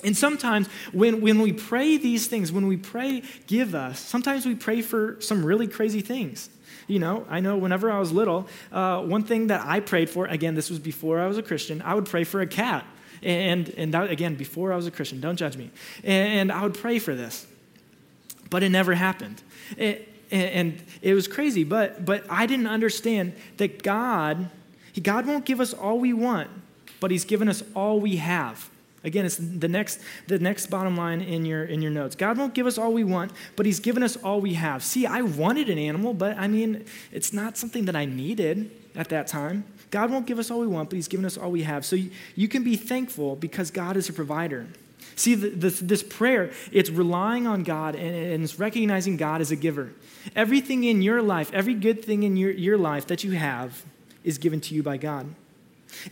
And 0.05 0.17
sometimes 0.17 0.69
when, 0.93 1.21
when 1.21 1.41
we 1.41 1.53
pray 1.53 1.97
these 1.97 2.27
things, 2.27 2.53
when 2.53 2.67
we 2.67 2.77
pray, 2.77 3.23
give 3.47 3.75
us, 3.75 3.99
sometimes 3.99 4.47
we 4.47 4.55
pray 4.55 4.83
for 4.83 5.17
some 5.21 5.45
really 5.45 5.67
crazy 5.67 6.03
things. 6.03 6.51
You 6.87 6.99
know, 6.99 7.27
I 7.29 7.41
know 7.41 7.57
whenever 7.57 7.91
I 7.91 7.99
was 7.99 8.13
little, 8.13 8.47
uh, 8.71 9.03
one 9.03 9.25
thing 9.25 9.49
that 9.49 9.63
I 9.67 9.81
prayed 9.81 10.09
for, 10.09 10.27
again, 10.27 10.55
this 10.55 10.71
was 10.71 10.79
before 10.79 11.21
I 11.21 11.27
was 11.27 11.37
a 11.37 11.43
Christian, 11.43 11.83
I 11.83 11.95
would 11.95 12.07
pray 12.07 12.25
for 12.25 12.41
a 12.41 12.47
cat. 12.47 12.87
And, 13.23 13.69
and 13.71 13.95
that, 13.95 14.11
again, 14.11 14.35
before 14.35 14.73
I 14.73 14.77
was 14.77 14.87
a 14.87 14.91
Christian, 14.91 15.21
don't 15.21 15.37
judge 15.37 15.57
me. 15.57 15.71
And, 16.05 16.53
I 16.53 16.63
would 16.63 16.75
pray 16.75 16.99
for 16.99 17.15
this, 17.15 17.47
but 18.51 18.63
it 18.63 18.71
never 18.71 18.95
happened. 18.95 19.43
It, 19.77 20.09
and 20.31 20.81
it 21.01 21.15
was 21.15 21.27
crazy, 21.27 21.65
but, 21.65 22.05
but 22.05 22.25
I 22.29 22.47
didn't 22.47 22.67
understand 22.67 23.35
that 23.57 23.83
God, 23.83 24.51
God 25.03 25.27
won't 25.27 25.45
give 25.45 25.61
us 25.61 25.73
all 25.73 25.99
we 25.99 26.13
want, 26.13 26.51
but 27.01 27.11
He's 27.11 27.25
given 27.25 27.49
us 27.49 27.63
all 27.75 28.01
we 28.01 28.17
have. 28.17 28.69
Again, 29.05 29.25
it's 29.25 29.37
the 29.37 29.69
next, 29.69 30.01
the 30.27 30.39
next 30.39 30.67
bottom 30.67 30.97
line 30.97 31.21
in 31.21 31.47
your, 31.47 31.65
in 31.65 31.81
your 31.81 31.93
notes. 31.93 32.17
God 32.17 32.37
won't 32.37 32.53
give 32.53 32.67
us 32.67 32.79
all 32.79 32.93
we 32.93 33.05
want, 33.05 33.33
but 33.57 33.65
He's 33.65 33.81
given 33.81 34.03
us 34.03 34.17
all 34.17 34.41
we 34.41 34.55
have. 34.55 34.83
See, 34.83 35.07
I 35.07 35.23
wanted 35.23 35.71
an 35.71 35.79
animal, 35.79 36.15
but 36.15 36.37
I 36.37 36.49
mean, 36.49 36.85
it's 37.13 37.33
not 37.33 37.57
something 37.57 37.85
that 37.85 37.95
I 37.95 38.05
needed 38.05 38.71
at 38.97 39.09
that 39.11 39.29
time. 39.29 39.65
God 39.91 40.11
won't 40.11 40.27
give 40.27 40.39
us 40.39 40.51
all 40.51 40.61
we 40.61 40.67
want, 40.67 40.91
but 40.91 40.97
He's 40.97 41.09
given 41.09 41.25
us 41.25 41.37
all 41.39 41.51
we 41.51 41.63
have. 41.63 41.85
So 41.85 41.97
you, 41.97 42.11
you 42.37 42.49
can 42.49 42.63
be 42.63 42.77
thankful 42.77 43.37
because 43.37 43.71
God 43.71 43.97
is 43.97 44.09
a 44.09 44.13
provider. 44.13 44.67
See, 45.17 45.35
this, 45.35 45.81
this 45.81 46.03
prayer, 46.03 46.53
it's 46.71 46.91
relying 46.91 47.47
on 47.47 47.65
God 47.65 47.95
and, 47.95 48.15
and 48.15 48.45
it's 48.45 48.59
recognizing 48.59 49.17
God 49.17 49.41
as 49.41 49.51
a 49.51 49.57
giver. 49.57 49.93
Everything 50.37 50.85
in 50.85 51.03
your 51.03 51.23
life, 51.23 51.53
every 51.53 51.75
good 51.75 52.05
thing 52.05 52.23
in 52.23 52.37
your, 52.37 52.51
your 52.51 52.79
life 52.79 53.07
that 53.09 53.25
you 53.25 53.33
have 53.33 53.85
is 54.23 54.39
given 54.39 54.61
to 54.61 54.75
you 54.75 54.83
by 54.83 54.97
God. 54.97 55.27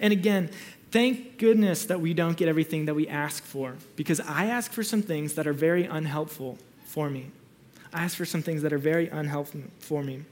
And 0.00 0.12
again, 0.12 0.50
thank 0.90 1.38
goodness 1.38 1.85
that 1.87 2.00
we 2.00 2.14
don't 2.14 2.37
get 2.37 2.49
everything 2.49 2.87
that 2.87 2.95
we 2.95 3.06
ask 3.06 3.45
for 3.45 3.76
because 3.95 4.21
I 4.21 4.47
ask 4.47 4.73
for 4.73 4.83
some 4.83 5.02
things 5.02 5.35
that 5.35 5.47
are 5.47 5.52
very 5.52 5.85
unhelpful 5.85 6.59
for 6.85 7.11
me. 7.11 7.30
I 7.92 8.04
ask 8.04 8.16
for 8.16 8.25
some 8.25 8.42
things 8.42 8.62
that 8.62 8.73
are 8.73 8.78
very 8.78 9.09
unhelpful 9.09 9.62
for 9.78 10.02
me. 10.02 10.25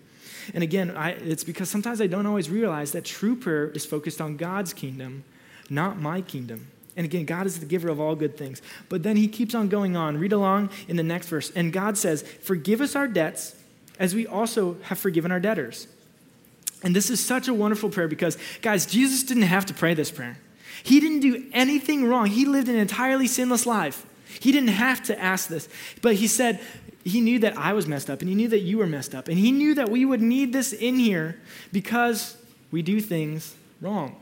And 0.53 0.63
again, 0.63 0.91
I, 0.91 1.11
it's 1.11 1.45
because 1.45 1.71
sometimes 1.71 2.01
I 2.01 2.07
don't 2.07 2.27
always 2.27 2.51
realize 2.51 2.93
that 2.93 3.05
true 3.05 3.37
prayer 3.37 3.69
is 3.69 3.87
focused 3.87 4.21
on 4.21 4.37
God's 4.37 4.73
kingdom, 4.73 5.25
not 5.71 5.99
my 5.99 6.21
kingdom. 6.21 6.69
And 6.97 7.05
again, 7.05 7.25
God 7.25 7.47
is 7.47 7.59
the 7.59 7.67
giver 7.67 7.89
of 7.89 8.01
all 8.01 8.15
good 8.15 8.37
things. 8.37 8.63
But 8.89 9.03
then 9.03 9.17
he 9.17 9.27
keeps 9.27 9.55
on 9.55 9.69
going 9.69 9.97
on. 9.97 10.19
Read 10.19 10.33
along 10.33 10.71
in 10.87 10.97
the 10.97 11.03
next 11.03 11.29
verse. 11.29 11.51
And 11.51 11.73
God 11.73 11.99
says, 11.99 12.23
Forgive 12.23 12.81
us 12.81 12.95
our 12.95 13.09
debts 13.09 13.57
as 13.99 14.15
we 14.15 14.27
also 14.27 14.77
have 14.83 14.99
forgiven 14.99 15.33
our 15.33 15.41
debtors. 15.41 15.89
And 16.83 16.95
this 16.95 17.11
is 17.11 17.25
such 17.25 17.49
a 17.49 17.55
wonderful 17.55 17.89
prayer 17.89 18.09
because, 18.09 18.37
guys, 18.61 18.87
Jesus 18.87 19.23
didn't 19.23 19.45
have 19.45 19.67
to 19.67 19.75
pray 19.75 19.95
this 19.95 20.11
prayer. 20.11 20.39
He 20.83 21.01
didn't 21.01 21.21
do 21.21 21.47
anything 21.53 22.07
wrong. 22.07 22.27
He 22.27 22.45
lived 22.45 22.69
an 22.69 22.77
entirely 22.77 23.27
sinless 23.27 23.65
life. 23.65 24.05
He 24.41 24.53
didn't 24.53 24.69
have 24.69 25.03
to 25.05 25.19
ask 25.19 25.49
this. 25.49 25.69
But 26.03 26.17
he 26.17 26.27
said, 26.27 26.61
he 27.05 27.21
knew 27.21 27.39
that 27.41 27.57
I 27.59 27.75
was 27.75 27.87
messed 27.87 28.09
up 28.09 28.21
and 28.21 28.29
he 28.29 28.35
knew 28.35 28.49
that 28.49 28.61
you 28.61 28.79
were 28.79 28.87
messed 28.87 29.15
up. 29.15 29.29
And 29.29 29.39
he 29.39 29.53
knew 29.53 29.75
that 29.75 29.91
we 29.91 30.05
would 30.05 30.23
need 30.23 30.53
this 30.53 30.73
in 30.73 30.99
here 30.99 31.39
because 31.71 32.37
we 32.71 32.83
do 32.83 33.01
things 33.01 33.55
wrong. 33.81 34.17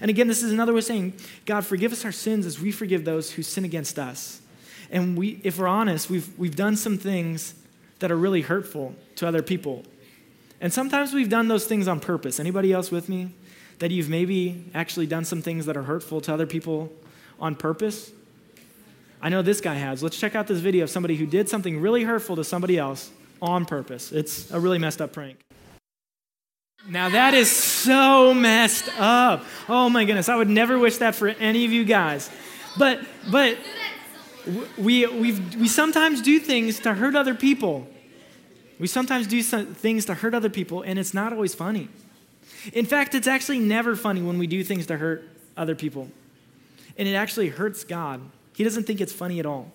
And 0.00 0.08
again, 0.08 0.26
this 0.26 0.42
is 0.42 0.50
another 0.50 0.72
way 0.72 0.78
of 0.78 0.84
saying, 0.84 1.12
God, 1.44 1.64
forgive 1.64 1.92
us 1.92 2.04
our 2.04 2.12
sins 2.12 2.46
as 2.46 2.58
we 2.58 2.72
forgive 2.72 3.04
those 3.04 3.32
who 3.32 3.42
sin 3.42 3.64
against 3.64 3.98
us. 3.98 4.40
And 4.90 5.16
we, 5.16 5.40
if 5.44 5.58
we're 5.58 5.68
honest, 5.68 6.10
we've, 6.10 6.36
we've 6.38 6.56
done 6.56 6.76
some 6.76 6.98
things 6.98 7.54
that 7.98 8.10
are 8.10 8.16
really 8.16 8.42
hurtful 8.42 8.94
to 9.16 9.28
other 9.28 9.42
people. 9.42 9.84
And 10.60 10.72
sometimes 10.72 11.12
we've 11.12 11.28
done 11.28 11.48
those 11.48 11.66
things 11.66 11.86
on 11.86 12.00
purpose. 12.00 12.40
Anybody 12.40 12.72
else 12.72 12.90
with 12.90 13.08
me? 13.08 13.30
That 13.78 13.90
you've 13.90 14.08
maybe 14.08 14.64
actually 14.74 15.06
done 15.06 15.24
some 15.24 15.42
things 15.42 15.66
that 15.66 15.76
are 15.76 15.82
hurtful 15.82 16.20
to 16.22 16.32
other 16.32 16.46
people 16.46 16.92
on 17.38 17.56
purpose? 17.56 18.12
I 19.22 19.28
know 19.28 19.40
this 19.40 19.60
guy 19.60 19.74
has. 19.74 20.02
Let's 20.02 20.18
check 20.18 20.34
out 20.34 20.48
this 20.48 20.58
video 20.58 20.82
of 20.82 20.90
somebody 20.90 21.14
who 21.14 21.26
did 21.26 21.48
something 21.48 21.80
really 21.80 22.02
hurtful 22.02 22.34
to 22.36 22.44
somebody 22.44 22.76
else 22.76 23.10
on 23.40 23.64
purpose. 23.64 24.10
It's 24.10 24.50
a 24.50 24.58
really 24.58 24.78
messed 24.78 25.00
up 25.00 25.12
prank. 25.12 25.38
Now 26.88 27.08
that 27.10 27.32
is 27.32 27.48
so 27.48 28.34
messed 28.34 28.88
up. 28.98 29.44
Oh 29.68 29.88
my 29.88 30.04
goodness, 30.04 30.28
I 30.28 30.34
would 30.34 30.48
never 30.48 30.76
wish 30.76 30.96
that 30.96 31.14
for 31.14 31.28
any 31.28 31.64
of 31.64 31.70
you 31.70 31.84
guys. 31.84 32.28
But 32.76 33.00
but 33.30 33.56
we 34.76 35.06
we 35.06 35.38
we 35.56 35.68
sometimes 35.68 36.20
do 36.20 36.40
things 36.40 36.80
to 36.80 36.94
hurt 36.94 37.14
other 37.14 37.36
people. 37.36 37.86
We 38.80 38.88
sometimes 38.88 39.28
do 39.28 39.40
things 39.40 40.06
to 40.06 40.14
hurt 40.14 40.34
other 40.34 40.50
people 40.50 40.82
and 40.82 40.98
it's 40.98 41.14
not 41.14 41.32
always 41.32 41.54
funny. 41.54 41.88
In 42.72 42.86
fact, 42.86 43.14
it's 43.14 43.28
actually 43.28 43.60
never 43.60 43.94
funny 43.94 44.20
when 44.20 44.38
we 44.38 44.48
do 44.48 44.64
things 44.64 44.86
to 44.86 44.96
hurt 44.96 45.22
other 45.56 45.76
people. 45.76 46.08
And 46.98 47.06
it 47.06 47.14
actually 47.14 47.50
hurts 47.50 47.84
God. 47.84 48.20
He 48.54 48.64
doesn't 48.64 48.84
think 48.84 49.00
it's 49.00 49.12
funny 49.12 49.40
at 49.40 49.46
all. 49.46 49.72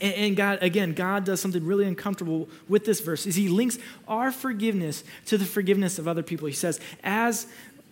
And 0.00 0.34
God, 0.34 0.60
again, 0.62 0.94
God 0.94 1.24
does 1.24 1.40
something 1.40 1.64
really 1.64 1.84
uncomfortable 1.84 2.48
with 2.68 2.86
this 2.86 3.00
verse 3.00 3.26
is 3.26 3.36
he 3.36 3.48
links 3.48 3.78
our 4.08 4.32
forgiveness 4.32 5.04
to 5.26 5.36
the 5.36 5.44
forgiveness 5.44 5.98
of 5.98 6.08
other 6.08 6.22
people. 6.22 6.46
He 6.46 6.54
says, 6.54 6.80
as 7.04 7.46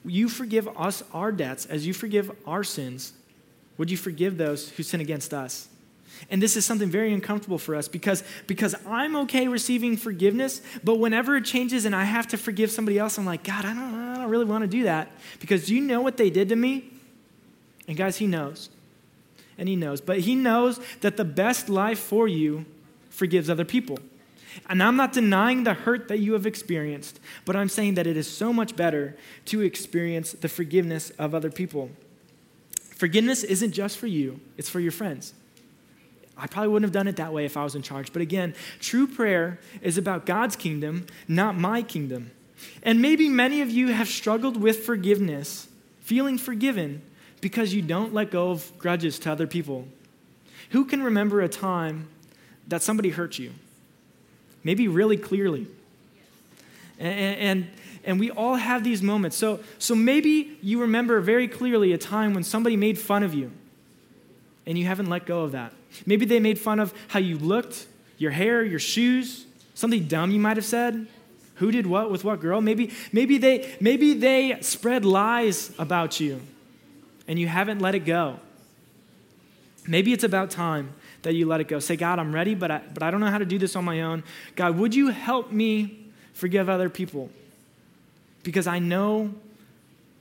you 0.06 0.28
forgive 0.30 0.68
us 0.78 1.02
our 1.12 1.30
debts, 1.30 1.66
as 1.66 1.86
you 1.86 1.92
forgive 1.92 2.30
our 2.46 2.64
sins, 2.64 3.12
would 3.76 3.90
you 3.90 3.98
forgive 3.98 4.38
those 4.38 4.70
who 4.70 4.82
sin 4.82 5.00
against 5.00 5.34
us? 5.34 5.68
And 6.30 6.42
this 6.42 6.56
is 6.56 6.64
something 6.64 6.88
very 6.88 7.12
uncomfortable 7.12 7.58
for 7.58 7.76
us 7.76 7.88
because, 7.88 8.24
because 8.46 8.74
I'm 8.86 9.14
okay 9.16 9.46
receiving 9.46 9.96
forgiveness, 9.96 10.62
but 10.82 10.98
whenever 10.98 11.36
it 11.36 11.44
changes 11.44 11.84
and 11.84 11.94
I 11.94 12.04
have 12.04 12.26
to 12.28 12.38
forgive 12.38 12.70
somebody 12.70 12.98
else, 12.98 13.18
I'm 13.18 13.26
like, 13.26 13.44
God, 13.44 13.66
I 13.66 13.74
don't, 13.74 13.94
I 13.94 14.16
don't 14.16 14.30
really 14.30 14.46
want 14.46 14.62
to 14.62 14.68
do 14.68 14.84
that 14.84 15.12
because 15.40 15.66
do 15.66 15.74
you 15.74 15.82
know 15.82 16.00
what 16.00 16.16
they 16.16 16.30
did 16.30 16.48
to 16.48 16.56
me? 16.56 16.90
And 17.86 17.96
guys, 17.96 18.16
He 18.16 18.26
knows 18.26 18.70
and 19.58 19.68
He 19.68 19.76
knows. 19.76 20.00
But 20.00 20.20
He 20.20 20.34
knows 20.34 20.80
that 21.00 21.16
the 21.16 21.24
best 21.24 21.68
life 21.68 21.98
for 21.98 22.26
you 22.28 22.64
forgives 23.10 23.50
other 23.50 23.64
people. 23.64 23.98
And 24.68 24.82
I'm 24.82 24.96
not 24.96 25.12
denying 25.12 25.64
the 25.64 25.74
hurt 25.74 26.08
that 26.08 26.18
you 26.18 26.32
have 26.32 26.46
experienced, 26.46 27.20
but 27.44 27.56
I'm 27.56 27.68
saying 27.68 27.94
that 27.94 28.06
it 28.06 28.16
is 28.16 28.28
so 28.28 28.52
much 28.52 28.76
better 28.76 29.16
to 29.46 29.60
experience 29.60 30.32
the 30.32 30.48
forgiveness 30.48 31.10
of 31.10 31.34
other 31.34 31.50
people. 31.50 31.90
Forgiveness 32.96 33.44
isn't 33.44 33.72
just 33.72 33.98
for 33.98 34.06
you, 34.06 34.40
it's 34.56 34.68
for 34.68 34.80
your 34.80 34.92
friends. 34.92 35.34
I 36.36 36.46
probably 36.46 36.68
wouldn't 36.68 36.86
have 36.86 36.92
done 36.92 37.08
it 37.08 37.16
that 37.16 37.32
way 37.32 37.44
if 37.44 37.56
I 37.56 37.64
was 37.64 37.74
in 37.74 37.82
charge. 37.82 38.12
But 38.12 38.22
again, 38.22 38.54
true 38.78 39.06
prayer 39.06 39.58
is 39.82 39.98
about 39.98 40.24
God's 40.24 40.54
kingdom, 40.54 41.06
not 41.26 41.56
my 41.56 41.82
kingdom. 41.82 42.30
And 42.82 43.02
maybe 43.02 43.28
many 43.28 43.60
of 43.60 43.70
you 43.70 43.88
have 43.88 44.08
struggled 44.08 44.56
with 44.56 44.84
forgiveness, 44.84 45.68
feeling 46.00 46.38
forgiven, 46.38 47.02
because 47.40 47.72
you 47.72 47.82
don't 47.82 48.12
let 48.12 48.30
go 48.30 48.50
of 48.50 48.70
grudges 48.78 49.18
to 49.20 49.32
other 49.32 49.46
people. 49.46 49.86
Who 50.70 50.84
can 50.84 51.02
remember 51.02 51.40
a 51.40 51.48
time 51.48 52.08
that 52.66 52.82
somebody 52.82 53.10
hurt 53.10 53.38
you? 53.38 53.52
Maybe 54.64 54.88
really 54.88 55.16
clearly. 55.16 55.66
And, 56.98 57.38
and, 57.38 57.70
and, 58.04 58.20
we 58.20 58.30
all 58.30 58.56
have 58.56 58.82
these 58.82 59.02
moments. 59.02 59.36
So, 59.36 59.60
so 59.78 59.94
maybe 59.94 60.58
you 60.62 60.80
remember 60.80 61.20
very 61.20 61.46
clearly 61.46 61.92
a 61.92 61.98
time 61.98 62.34
when 62.34 62.42
somebody 62.42 62.76
made 62.76 62.98
fun 62.98 63.22
of 63.22 63.34
you 63.34 63.52
and 64.66 64.76
you 64.76 64.84
haven't 64.84 65.08
let 65.08 65.24
go 65.24 65.42
of 65.42 65.52
that. 65.52 65.72
Maybe 66.06 66.26
they 66.26 66.40
made 66.40 66.58
fun 66.58 66.80
of 66.80 66.92
how 67.06 67.20
you 67.20 67.38
looked, 67.38 67.86
your 68.18 68.32
hair, 68.32 68.64
your 68.64 68.80
shoes, 68.80 69.46
something 69.74 70.08
dumb 70.08 70.32
you 70.32 70.40
might 70.40 70.56
have 70.56 70.66
said. 70.66 71.06
Who 71.56 71.70
did 71.70 71.86
what 71.86 72.10
with 72.10 72.24
what 72.24 72.40
girl? 72.40 72.60
Maybe, 72.60 72.92
maybe, 73.12 73.38
they, 73.38 73.76
maybe 73.80 74.14
they 74.14 74.58
spread 74.60 75.04
lies 75.04 75.72
about 75.78 76.18
you 76.18 76.40
and 77.28 77.38
you 77.38 77.46
haven't 77.46 77.80
let 77.80 77.94
it 77.94 78.00
go. 78.00 78.40
Maybe 79.86 80.12
it's 80.12 80.24
about 80.24 80.50
time 80.50 80.92
that 81.22 81.34
you 81.34 81.46
let 81.46 81.60
it 81.60 81.68
go. 81.68 81.78
Say, 81.78 81.96
God, 81.96 82.18
I'm 82.18 82.34
ready, 82.34 82.54
but 82.54 82.70
I, 82.70 82.80
but 82.92 83.02
I 83.02 83.10
don't 83.10 83.20
know 83.20 83.30
how 83.30 83.38
to 83.38 83.44
do 83.44 83.58
this 83.58 83.76
on 83.76 83.84
my 83.84 84.02
own. 84.02 84.24
God, 84.56 84.76
would 84.78 84.94
you 84.94 85.08
help 85.08 85.52
me 85.52 86.06
forgive 86.32 86.68
other 86.68 86.88
people? 86.88 87.30
Because 88.42 88.66
I 88.66 88.78
know 88.78 89.34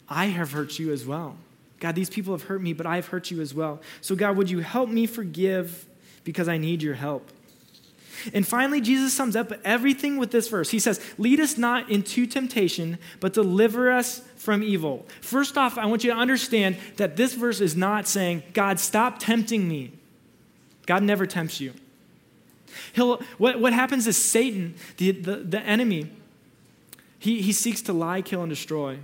I 0.09 0.25
have 0.25 0.51
hurt 0.51 0.79
you 0.79 0.91
as 0.91 1.05
well. 1.05 1.35
God, 1.79 1.95
these 1.95 2.09
people 2.09 2.33
have 2.33 2.43
hurt 2.43 2.61
me, 2.61 2.73
but 2.73 2.85
I've 2.85 3.07
hurt 3.07 3.29
you 3.29 3.41
as 3.41 3.53
well. 3.53 3.81
So, 4.01 4.15
God, 4.15 4.35
would 4.37 4.49
you 4.49 4.59
help 4.59 4.89
me 4.89 5.05
forgive 5.05 5.85
because 6.23 6.47
I 6.47 6.57
need 6.57 6.81
your 6.81 6.95
help? 6.95 7.29
And 8.33 8.47
finally, 8.47 8.81
Jesus 8.81 9.13
sums 9.13 9.35
up 9.35 9.51
everything 9.63 10.17
with 10.17 10.31
this 10.31 10.47
verse. 10.47 10.69
He 10.69 10.79
says, 10.79 10.99
Lead 11.17 11.39
us 11.39 11.57
not 11.57 11.89
into 11.89 12.25
temptation, 12.25 12.97
but 13.19 13.33
deliver 13.33 13.91
us 13.91 14.21
from 14.35 14.63
evil. 14.63 15.05
First 15.21 15.57
off, 15.57 15.77
I 15.77 15.85
want 15.85 16.03
you 16.03 16.11
to 16.11 16.17
understand 16.17 16.77
that 16.97 17.15
this 17.15 17.33
verse 17.33 17.61
is 17.61 17.75
not 17.75 18.07
saying, 18.07 18.43
God, 18.53 18.79
stop 18.79 19.19
tempting 19.19 19.67
me. 19.67 19.91
God 20.85 21.03
never 21.03 21.25
tempts 21.25 21.59
you. 21.59 21.73
He'll, 22.93 23.21
what, 23.37 23.59
what 23.59 23.73
happens 23.73 24.07
is 24.07 24.17
Satan, 24.17 24.75
the, 24.97 25.11
the, 25.11 25.35
the 25.37 25.59
enemy, 25.59 26.09
he, 27.19 27.41
he 27.41 27.51
seeks 27.51 27.81
to 27.83 27.93
lie, 27.93 28.21
kill, 28.21 28.41
and 28.41 28.49
destroy. 28.49 28.99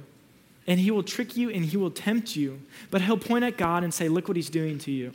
And 0.66 0.80
he 0.80 0.92
will 0.92 1.04
trick 1.04 1.36
you 1.36 1.50
and 1.50 1.66
he 1.66 1.76
will 1.76 1.92
tempt 1.92 2.36
you, 2.36 2.62
but 2.90 3.02
he'll 3.02 3.18
point 3.18 3.44
at 3.44 3.58
God 3.58 3.84
and 3.84 3.94
say, 3.94 4.08
Look 4.08 4.28
what 4.28 4.38
he's 4.38 4.50
doing 4.50 4.78
to 4.80 4.92
you. 4.92 5.12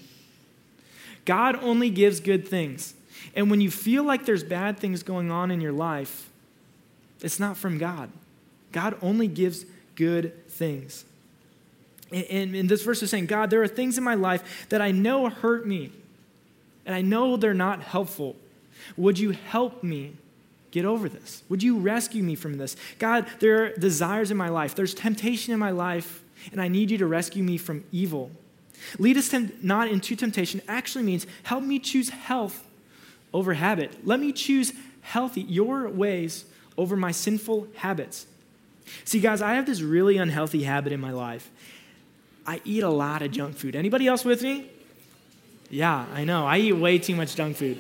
God 1.25 1.57
only 1.63 1.91
gives 1.91 2.21
good 2.21 2.47
things. 2.47 2.95
And 3.35 3.51
when 3.51 3.61
you 3.61 3.71
feel 3.71 4.05
like 4.05 4.25
there's 4.25 4.45
bad 4.45 4.79
things 4.79 5.03
going 5.03 5.31
on 5.31 5.51
in 5.51 5.61
your 5.61 5.73
life, 5.73 6.29
it's 7.21 7.41
not 7.41 7.57
from 7.57 7.79
God. 7.79 8.11
God 8.73 8.97
only 9.03 9.29
gives 9.29 9.65
good 9.97 10.47
things. 10.49 11.05
And, 12.11 12.55
and, 12.55 12.69
this 12.71 12.83
verse 12.83 13.03
is 13.03 13.11
saying, 13.11 13.27
God, 13.27 13.51
there 13.51 13.63
are 13.63 13.69
things 13.69 13.99
in 13.99 14.05
my 14.05 14.15
life 14.15 14.67
that 14.71 14.81
I 14.81 14.93
know 14.93 15.29
hurt 15.29 15.67
me, 15.67 15.93
and 16.87 16.95
I 16.95 17.03
know 17.03 17.37
they're 17.37 17.53
not 17.53 17.83
helpful. 17.83 18.35
Would 18.97 19.19
you 19.19 19.33
help 19.33 19.83
me 19.83 20.15
get 20.71 20.87
over 20.87 21.09
this? 21.09 21.43
Would 21.51 21.63
you 21.63 21.79
rescue 21.79 22.23
me 22.23 22.35
from 22.35 22.57
this? 22.57 22.77
God, 22.99 23.27
there 23.41 23.65
are 23.65 23.69
desires 23.75 24.31
in 24.31 24.39
my 24.39 24.49
life, 24.49 24.75
there's 24.75 24.95
temptation 24.95 25.53
in 25.53 25.59
my 25.59 25.71
life, 25.71 26.23
and 26.51 26.63
I 26.63 26.69
need 26.69 26.91
you 26.91 26.99
to 26.99 27.07
rescue 27.07 27.43
me 27.43 27.59
from 27.59 27.85
evil. 27.93 28.31
Lead 28.99 29.17
us 29.17 29.35
not 29.61 29.89
into 29.89 30.17
temptation 30.17 30.63
actually 30.69 31.05
means 31.05 31.27
help 31.43 31.65
me 31.65 31.79
choose 31.79 32.11
health 32.11 32.65
over 33.33 33.55
habit. 33.55 34.07
Let 34.07 34.21
me 34.21 34.33
choose 34.33 34.73
healthy, 35.01 35.43
your 35.43 35.89
ways 35.89 36.45
over 36.77 36.97
my 36.97 37.11
sinful 37.11 37.69
habits. 37.77 38.27
See, 39.05 39.21
guys, 39.21 39.43
I 39.43 39.55
have 39.55 39.67
this 39.67 39.83
really 39.83 40.17
unhealthy 40.17 40.63
habit 40.63 40.93
in 40.93 41.01
my 41.01 41.13
life. 41.13 41.51
I 42.47 42.61
eat 42.65 42.83
a 42.83 42.89
lot 42.89 43.23
of 43.23 43.31
junk 43.31 43.57
food. 43.57 43.77
Anybody 43.77 44.07
else 44.07 44.25
with 44.25 44.43
me? 44.43 44.71
Yeah, 45.71 46.07
I 46.15 46.25
know. 46.25 46.47
I 46.47 46.59
eat 46.59 46.73
way 46.73 46.99
too 46.99 47.15
much 47.15 47.37
junk 47.37 47.57
food. 47.57 47.79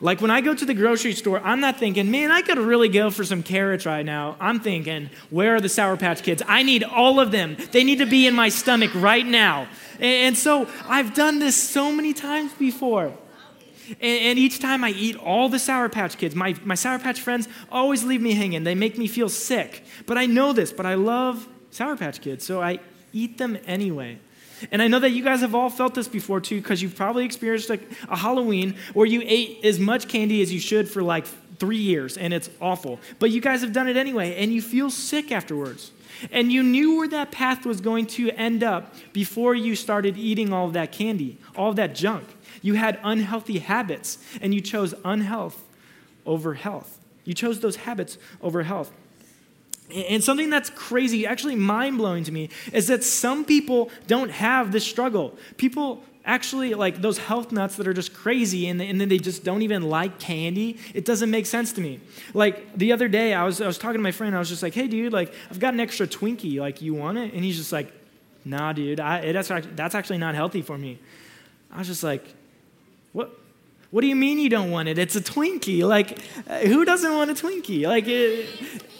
Like 0.00 0.20
when 0.20 0.30
I 0.30 0.40
go 0.40 0.54
to 0.54 0.64
the 0.64 0.74
grocery 0.74 1.14
store, 1.14 1.40
I'm 1.40 1.60
not 1.60 1.78
thinking, 1.78 2.10
man, 2.10 2.30
I 2.30 2.42
could 2.42 2.58
really 2.58 2.88
go 2.88 3.10
for 3.10 3.24
some 3.24 3.42
carrots 3.42 3.86
right 3.86 4.04
now. 4.04 4.36
I'm 4.38 4.60
thinking, 4.60 5.08
where 5.30 5.56
are 5.56 5.60
the 5.60 5.68
Sour 5.68 5.96
Patch 5.96 6.22
Kids? 6.22 6.42
I 6.46 6.62
need 6.62 6.84
all 6.84 7.20
of 7.20 7.30
them. 7.30 7.56
They 7.72 7.84
need 7.84 7.98
to 7.98 8.06
be 8.06 8.26
in 8.26 8.34
my 8.34 8.48
stomach 8.48 8.90
right 8.94 9.24
now. 9.24 9.66
And 10.00 10.36
so 10.36 10.68
I've 10.86 11.14
done 11.14 11.38
this 11.38 11.56
so 11.56 11.90
many 11.90 12.12
times 12.12 12.52
before. 12.52 13.12
And, 13.88 14.00
and, 14.00 14.38
each 14.38 14.60
time 14.60 14.84
I 14.84 14.90
eat 14.90 15.16
all 15.16 15.48
the 15.48 15.58
Sour 15.58 15.88
Patch 15.88 16.16
Kids, 16.16 16.34
my, 16.34 16.54
my 16.64 16.74
Sour 16.74 16.98
Patch 16.98 17.20
friends 17.20 17.48
always 17.70 18.04
leave 18.04 18.22
me 18.22 18.34
hanging. 18.34 18.64
They 18.64 18.74
make 18.74 18.96
me 18.98 19.06
feel 19.06 19.28
sick. 19.28 19.84
But 20.06 20.18
I 20.18 20.26
know 20.26 20.52
this, 20.52 20.72
but 20.72 20.86
I 20.86 20.94
love 20.94 21.46
Sour 21.70 21.96
Patch 21.96 22.20
Kids, 22.20 22.44
so 22.44 22.62
I 22.62 22.80
eat 23.12 23.38
them 23.38 23.58
anyway. 23.66 24.18
And 24.70 24.80
I 24.80 24.88
know 24.88 25.00
that 25.00 25.10
you 25.10 25.22
guys 25.22 25.40
have 25.40 25.54
all 25.54 25.70
felt 25.70 25.94
this 25.94 26.08
before 26.08 26.40
too, 26.40 26.60
because 26.60 26.82
you've 26.82 26.96
probably 26.96 27.24
experienced 27.24 27.70
a, 27.70 27.78
a 28.08 28.16
Halloween 28.16 28.76
where 28.94 29.06
you 29.06 29.22
ate 29.24 29.64
as 29.64 29.78
much 29.78 30.08
candy 30.08 30.42
as 30.42 30.52
you 30.52 30.60
should 30.60 30.88
for 30.88 31.02
like 31.02 31.26
three 31.58 31.78
years, 31.78 32.16
and 32.16 32.32
it's 32.32 32.50
awful. 32.60 33.00
But 33.18 33.30
you 33.30 33.40
guys 33.40 33.60
have 33.62 33.72
done 33.72 33.88
it 33.88 33.96
anyway, 33.96 34.34
and 34.36 34.52
you 34.52 34.62
feel 34.62 34.90
sick 34.90 35.32
afterwards. 35.32 35.92
And 36.30 36.52
you 36.52 36.62
knew 36.62 36.96
where 36.96 37.08
that 37.08 37.30
path 37.30 37.66
was 37.66 37.80
going 37.80 38.06
to 38.06 38.30
end 38.30 38.62
up 38.62 38.94
before 39.12 39.54
you 39.54 39.76
started 39.76 40.16
eating 40.16 40.52
all 40.52 40.66
of 40.66 40.72
that 40.74 40.92
candy, 40.92 41.38
all 41.56 41.70
of 41.70 41.76
that 41.76 41.94
junk. 41.94 42.26
You 42.62 42.74
had 42.74 42.98
unhealthy 43.02 43.58
habits, 43.58 44.18
and 44.40 44.54
you 44.54 44.60
chose 44.60 44.94
unhealth 45.04 45.62
over 46.24 46.54
health. 46.54 46.98
You 47.24 47.34
chose 47.34 47.60
those 47.60 47.76
habits 47.76 48.18
over 48.42 48.62
health. 48.62 48.92
And 49.94 50.24
something 50.24 50.48
that's 50.48 50.70
crazy, 50.70 51.26
actually 51.26 51.56
mind 51.56 51.98
blowing 51.98 52.24
to 52.24 52.32
me, 52.32 52.48
is 52.72 52.86
that 52.86 53.04
some 53.04 53.44
people 53.44 53.90
don't 54.06 54.30
have 54.30 54.72
this 54.72 54.84
struggle. 54.84 55.36
People 55.58 56.02
actually, 56.24 56.74
like 56.74 57.00
those 57.00 57.18
health 57.18 57.52
nuts 57.52 57.76
that 57.76 57.86
are 57.86 57.92
just 57.92 58.14
crazy 58.14 58.68
and, 58.68 58.80
and 58.80 59.00
then 59.00 59.08
they 59.08 59.18
just 59.18 59.44
don't 59.44 59.62
even 59.62 59.82
like 59.82 60.18
candy, 60.18 60.78
it 60.94 61.04
doesn't 61.04 61.30
make 61.30 61.46
sense 61.46 61.72
to 61.72 61.80
me. 61.80 62.00
Like 62.32 62.76
the 62.76 62.92
other 62.92 63.08
day, 63.08 63.34
I 63.34 63.44
was, 63.44 63.60
I 63.60 63.66
was 63.66 63.78
talking 63.78 63.98
to 63.98 64.02
my 64.02 64.12
friend, 64.12 64.34
I 64.34 64.38
was 64.38 64.48
just 64.48 64.62
like, 64.62 64.74
hey, 64.74 64.86
dude, 64.86 65.12
like 65.12 65.32
I've 65.50 65.60
got 65.60 65.74
an 65.74 65.80
extra 65.80 66.06
Twinkie, 66.06 66.58
like 66.58 66.82
you 66.82 66.94
want 66.94 67.18
it? 67.18 67.32
And 67.34 67.44
he's 67.44 67.56
just 67.56 67.72
like, 67.72 67.92
nah, 68.44 68.72
dude, 68.72 69.00
I, 69.00 69.32
that's, 69.32 69.48
that's 69.74 69.94
actually 69.94 70.18
not 70.18 70.34
healthy 70.34 70.62
for 70.62 70.78
me. 70.78 70.98
I 71.70 71.78
was 71.78 71.88
just 71.88 72.02
like, 72.02 72.24
what? 73.12 73.40
What 73.90 74.00
do 74.00 74.08
you 74.08 74.16
mean 74.16 74.40
you 74.40 74.48
don't 74.48 74.72
want 74.72 74.88
it? 74.88 74.98
It's 74.98 75.14
a 75.14 75.20
Twinkie. 75.20 75.86
Like, 75.86 76.18
uh, 76.48 76.58
who 76.60 76.84
doesn't 76.84 77.14
want 77.14 77.30
a 77.30 77.34
Twinkie? 77.34 77.86
Like, 77.86 78.08
it, 78.08 78.48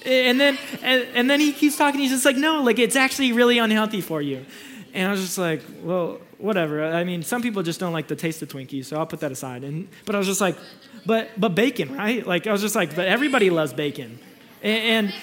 and 0.07 0.39
then 0.39 0.57
and, 0.83 1.09
and 1.15 1.29
then 1.29 1.41
he 1.41 1.53
keeps 1.53 1.77
talking. 1.77 1.99
He's 1.99 2.13
just 2.13 2.25
like, 2.25 2.37
no, 2.37 2.63
like 2.63 2.79
it's 2.79 2.95
actually 2.95 3.33
really 3.33 3.59
unhealthy 3.59 4.01
for 4.01 4.23
you. 4.23 4.47
And 4.95 5.09
I 5.09 5.11
was 5.11 5.21
just 5.21 5.39
like, 5.39 5.61
well, 5.83 6.21
whatever. 6.39 6.85
I 6.85 7.03
mean, 7.05 7.23
some 7.23 7.43
people 7.43 7.63
just 7.63 7.81
don't 7.81 7.93
like 7.93 8.07
the 8.07 8.17
taste 8.17 8.41
of 8.43 8.49
Twinkies, 8.49 8.87
so 8.87 8.97
I'll 8.97 9.07
put 9.07 9.21
that 9.21 9.33
aside. 9.33 9.65
And 9.65 9.89
but 10.07 10.15
I 10.15 10.19
was 10.19 10.27
just 10.27 10.41
like, 10.41 10.57
but 11.05 11.29
but 11.37 11.55
bacon, 11.55 11.95
right? 11.97 12.25
Like 12.27 12.47
I 12.47 12.53
was 12.53 12.61
just 12.61 12.77
like, 12.77 12.95
but 12.95 13.07
everybody 13.07 13.51
loves 13.51 13.73
bacon. 13.73 14.19
And 14.63 15.11
and, 15.11 15.15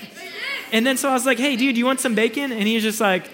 and 0.73 0.85
then 0.85 0.97
so 0.97 1.09
I 1.09 1.13
was 1.13 1.25
like, 1.25 1.39
hey, 1.39 1.55
dude, 1.55 1.77
you 1.77 1.85
want 1.85 2.01
some 2.01 2.15
bacon? 2.15 2.51
And 2.51 2.63
he 2.63 2.75
was 2.75 2.83
just 2.83 2.99
like, 2.99 3.31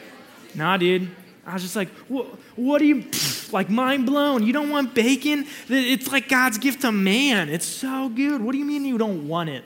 nah, 0.53 0.77
dude. 0.77 1.09
I 1.45 1.53
was 1.53 1.61
just 1.61 1.77
like, 1.77 1.87
what, 2.09 2.81
are 2.81 2.85
you, 2.85 3.05
like 3.53 3.69
mind 3.69 4.05
blown? 4.05 4.45
You 4.45 4.51
don't 4.51 4.69
want 4.69 4.93
bacon? 4.93 5.47
It's 5.69 6.11
like 6.11 6.27
God's 6.27 6.57
gift 6.57 6.81
to 6.81 6.91
man. 6.91 7.47
It's 7.47 7.65
so 7.65 8.09
good. 8.09 8.41
What 8.41 8.51
do 8.51 8.57
you 8.57 8.65
mean 8.65 8.83
you 8.83 8.97
don't 8.97 9.29
want 9.29 9.49
it? 9.49 9.63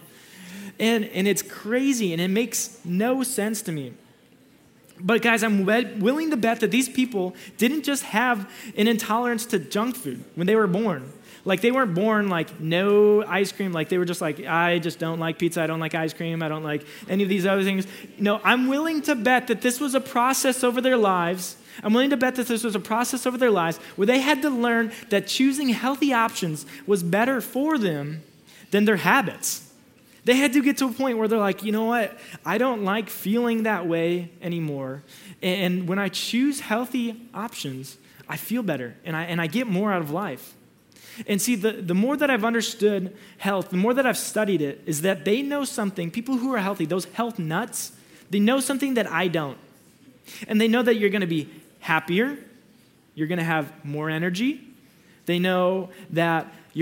And, 0.79 1.05
and 1.05 1.27
it's 1.27 1.41
crazy 1.41 2.13
and 2.13 2.21
it 2.21 2.27
makes 2.27 2.79
no 2.85 3.23
sense 3.23 3.63
to 3.63 3.71
me. 3.71 3.93
But 5.03 5.21
guys, 5.21 5.43
I'm 5.43 5.65
willing 5.65 6.29
to 6.31 6.37
bet 6.37 6.59
that 6.59 6.71
these 6.71 6.89
people 6.89 7.35
didn't 7.57 7.83
just 7.83 8.03
have 8.03 8.51
an 8.77 8.87
intolerance 8.87 9.45
to 9.47 9.59
junk 9.59 9.95
food 9.95 10.23
when 10.35 10.47
they 10.47 10.55
were 10.55 10.67
born. 10.67 11.11
Like 11.43 11.61
they 11.61 11.71
weren't 11.71 11.95
born 11.95 12.29
like 12.29 12.59
no 12.59 13.25
ice 13.25 13.51
cream. 13.51 13.71
Like 13.71 13.89
they 13.89 13.97
were 13.97 14.05
just 14.05 14.21
like, 14.21 14.45
I 14.45 14.77
just 14.77 14.99
don't 14.99 15.19
like 15.19 15.39
pizza. 15.39 15.63
I 15.63 15.67
don't 15.67 15.79
like 15.79 15.95
ice 15.95 16.13
cream. 16.13 16.43
I 16.43 16.49
don't 16.49 16.63
like 16.63 16.85
any 17.09 17.23
of 17.23 17.29
these 17.29 17.47
other 17.47 17.63
things. 17.63 17.87
No, 18.19 18.39
I'm 18.43 18.67
willing 18.67 19.01
to 19.03 19.15
bet 19.15 19.47
that 19.47 19.61
this 19.61 19.79
was 19.79 19.95
a 19.95 20.01
process 20.01 20.63
over 20.63 20.81
their 20.81 20.97
lives 20.97 21.57
I'm 21.83 21.93
willing 21.93 22.09
to 22.09 22.17
bet 22.17 22.35
that 22.35 22.47
this 22.47 22.63
was 22.63 22.75
a 22.75 22.79
process 22.79 23.25
over 23.25 23.37
their 23.37 23.51
lives 23.51 23.77
where 23.95 24.05
they 24.05 24.19
had 24.19 24.41
to 24.41 24.49
learn 24.49 24.91
that 25.09 25.27
choosing 25.27 25.69
healthy 25.69 26.13
options 26.13 26.65
was 26.85 27.03
better 27.03 27.41
for 27.41 27.77
them 27.77 28.23
than 28.71 28.85
their 28.85 28.97
habits. 28.97 29.70
They 30.23 30.35
had 30.35 30.53
to 30.53 30.61
get 30.61 30.77
to 30.77 30.85
a 30.85 30.91
point 30.91 31.17
where 31.17 31.27
they're 31.27 31.39
like, 31.39 31.63
you 31.63 31.71
know 31.71 31.85
what? 31.85 32.17
I 32.45 32.57
don't 32.57 32.83
like 32.83 33.09
feeling 33.09 33.63
that 33.63 33.87
way 33.87 34.29
anymore. 34.41 35.03
And 35.41 35.87
when 35.87 35.97
I 35.97 36.09
choose 36.09 36.59
healthy 36.59 37.19
options, 37.33 37.97
I 38.29 38.37
feel 38.37 38.61
better 38.61 38.95
and 39.03 39.15
I, 39.15 39.23
and 39.23 39.41
I 39.41 39.47
get 39.47 39.67
more 39.67 39.91
out 39.91 40.01
of 40.01 40.11
life. 40.11 40.53
And 41.27 41.41
see, 41.41 41.55
the, 41.55 41.73
the 41.73 41.93
more 41.93 42.15
that 42.15 42.29
I've 42.29 42.45
understood 42.45 43.15
health, 43.37 43.69
the 43.69 43.77
more 43.77 43.93
that 43.93 44.05
I've 44.05 44.17
studied 44.17 44.61
it, 44.61 44.81
is 44.85 45.01
that 45.01 45.25
they 45.25 45.41
know 45.41 45.65
something, 45.65 46.09
people 46.09 46.37
who 46.37 46.53
are 46.53 46.59
healthy, 46.59 46.85
those 46.85 47.05
health 47.05 47.37
nuts, 47.37 47.91
they 48.29 48.39
know 48.39 48.59
something 48.59 48.93
that 48.93 49.11
I 49.11 49.27
don't. 49.27 49.57
And 50.47 50.61
they 50.61 50.67
know 50.67 50.81
that 50.81 50.95
you're 50.95 51.09
going 51.09 51.21
to 51.21 51.27
be 51.27 51.49
happier, 51.79 52.37
you're 53.15 53.27
going 53.27 53.39
to 53.39 53.43
have 53.43 53.71
more 53.83 54.09
energy. 54.09 54.61
They 55.25 55.39
know 55.39 55.89
that 56.11 56.51